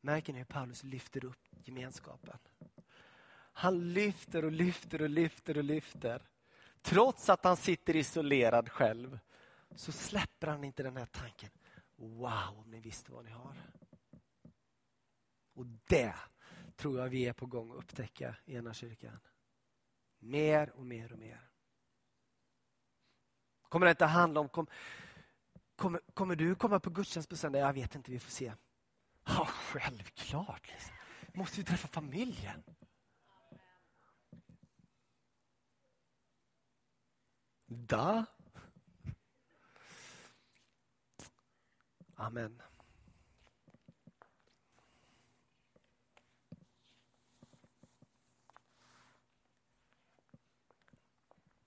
Märker 0.00 0.32
ni 0.32 0.38
hur 0.38 0.46
Paulus 0.46 0.82
lyfter 0.82 1.24
upp 1.24 1.48
gemenskapen? 1.64 2.38
Han 3.58 3.92
lyfter 3.92 4.44
och 4.44 4.52
lyfter 4.52 5.02
och 5.02 5.08
lyfter 5.08 5.56
och 5.56 5.64
lyfter. 5.64 6.22
Trots 6.82 7.28
att 7.28 7.44
han 7.44 7.56
sitter 7.56 7.96
isolerad 7.96 8.68
själv 8.68 9.18
så 9.74 9.92
släpper 9.92 10.46
han 10.46 10.64
inte 10.64 10.82
den 10.82 10.96
här 10.96 11.06
tanken. 11.06 11.50
Wow, 11.96 12.58
om 12.58 12.70
ni 12.70 12.80
visste 12.80 13.12
vad 13.12 13.24
ni 13.24 13.30
har. 13.30 13.56
Och 15.54 15.66
det 15.66 16.14
tror 16.76 17.00
jag 17.00 17.08
vi 17.08 17.26
är 17.26 17.32
på 17.32 17.46
gång 17.46 17.70
att 17.70 17.76
upptäcka 17.76 18.36
i 18.44 18.54
ena 18.54 18.74
kyrkan. 18.74 19.20
Mer 20.18 20.70
och 20.70 20.86
mer 20.86 21.12
och 21.12 21.18
mer. 21.18 21.40
Kommer 23.68 23.86
det 23.86 23.90
inte 23.90 24.04
handla 24.04 24.40
om, 24.40 24.48
kom, 24.48 24.66
kommer, 25.76 26.00
kommer 26.14 26.36
du 26.36 26.54
komma 26.54 26.80
på 26.80 26.90
gudstjänst 26.90 27.28
på 27.28 27.36
söndag? 27.36 27.58
Jag 27.58 27.72
vet 27.72 27.94
inte, 27.94 28.10
vi 28.10 28.18
får 28.18 28.30
se. 28.30 28.52
Ja, 29.24 29.46
självklart. 29.46 30.68
Liksom. 30.68 30.94
Måste 31.34 31.56
ju 31.56 31.64
träffa 31.64 31.88
familjen. 31.88 32.62
Da. 37.68 38.26
Amen. 42.16 42.62